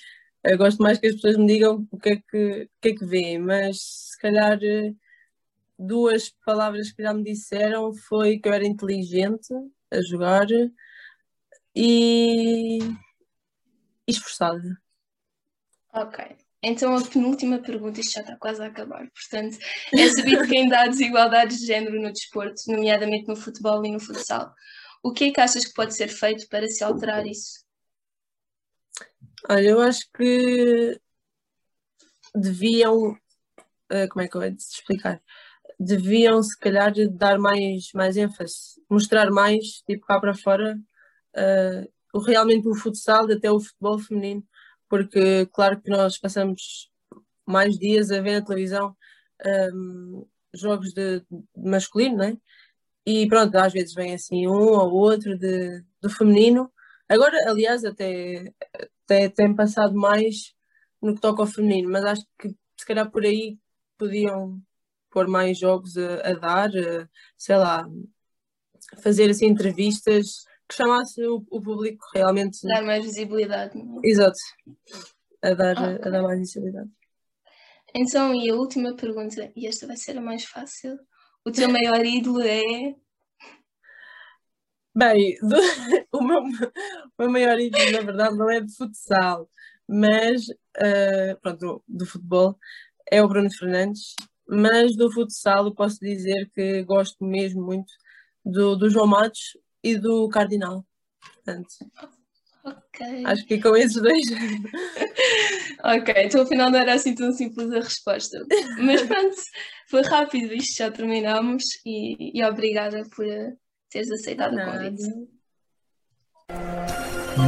[0.45, 2.95] Eu gosto mais que as pessoas me digam o que é que, o que, é
[2.95, 3.81] que veem, mas
[4.11, 4.59] se calhar
[5.79, 9.53] duas palavras que já me disseram foi que eu era inteligente
[9.91, 10.47] a jogar
[11.75, 12.79] e
[14.07, 14.79] esforçada.
[15.93, 16.37] Ok.
[16.63, 19.59] Então a penúltima pergunta, isto já está quase a acabar, portanto,
[19.93, 24.01] é sabido que ainda há desigualdades de género no desporto, nomeadamente no futebol e no
[24.01, 24.55] futsal.
[25.07, 27.65] O que é que achas que pode ser feito para se alterar isso?
[29.49, 31.01] Olha, eu acho que
[32.35, 33.17] deviam,
[33.89, 35.23] eh, como é que eu vou explicar?
[35.79, 40.77] Deviam se calhar dar mais, mais ênfase, mostrar mais, tipo cá para fora,
[41.37, 44.45] uh, realmente o futsal, até o futebol feminino,
[44.89, 46.91] porque claro que nós passamos
[47.47, 48.97] mais dias a ver na televisão
[49.73, 52.37] um, jogos de, de, masculino, né?
[53.07, 56.71] E pronto, às vezes vem assim um ou outro de, do feminino.
[57.09, 58.53] Agora, aliás, até,
[59.05, 60.55] até tem passado mais
[61.01, 63.59] no que toca ao feminino, mas acho que se calhar por aí
[63.97, 64.61] podiam
[65.11, 67.89] pôr mais jogos a, a dar, a, sei lá,
[69.03, 72.59] fazer assim entrevistas que chamasse o, o público realmente.
[72.67, 73.79] Dar mais visibilidade.
[73.79, 74.01] Não?
[74.05, 74.09] É?
[74.09, 74.39] Exato.
[75.43, 76.09] A dar, okay.
[76.09, 76.91] a dar mais visibilidade.
[77.95, 80.99] Então, e a última pergunta, e esta vai ser a mais fácil.
[81.47, 82.97] O teu maior ídolo é.
[84.93, 85.55] Bem, do,
[86.13, 86.49] o, meu, o
[87.21, 89.49] meu maior ídolo, na verdade, não é de futsal,
[89.87, 92.59] mas uh, pronto, do, do, futebol
[93.09, 94.17] é o Bruno Fernandes,
[94.49, 97.93] mas do futsal eu posso dizer que gosto mesmo muito
[98.45, 100.85] do, do João Matos e do Cardinal.
[101.21, 101.69] Portanto,
[102.67, 103.25] ok.
[103.25, 104.25] Acho que é com esses dois.
[105.85, 108.45] ok, então afinal não era assim tão simples a resposta.
[108.79, 109.37] Mas pronto,
[109.89, 113.27] foi rápido isto, já terminamos e, e obrigada por
[113.91, 115.37] teres aceitado o convite.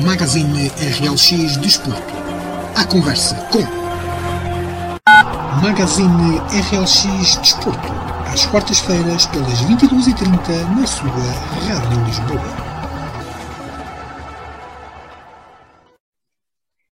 [0.04, 2.12] Magazine RLX Desporto.
[2.76, 3.88] A conversa com
[5.62, 6.38] Magazine
[6.70, 7.88] RLX Desporto
[8.32, 12.67] às quartas-feiras, pelas 22h30, na sua Rádio Lisboa.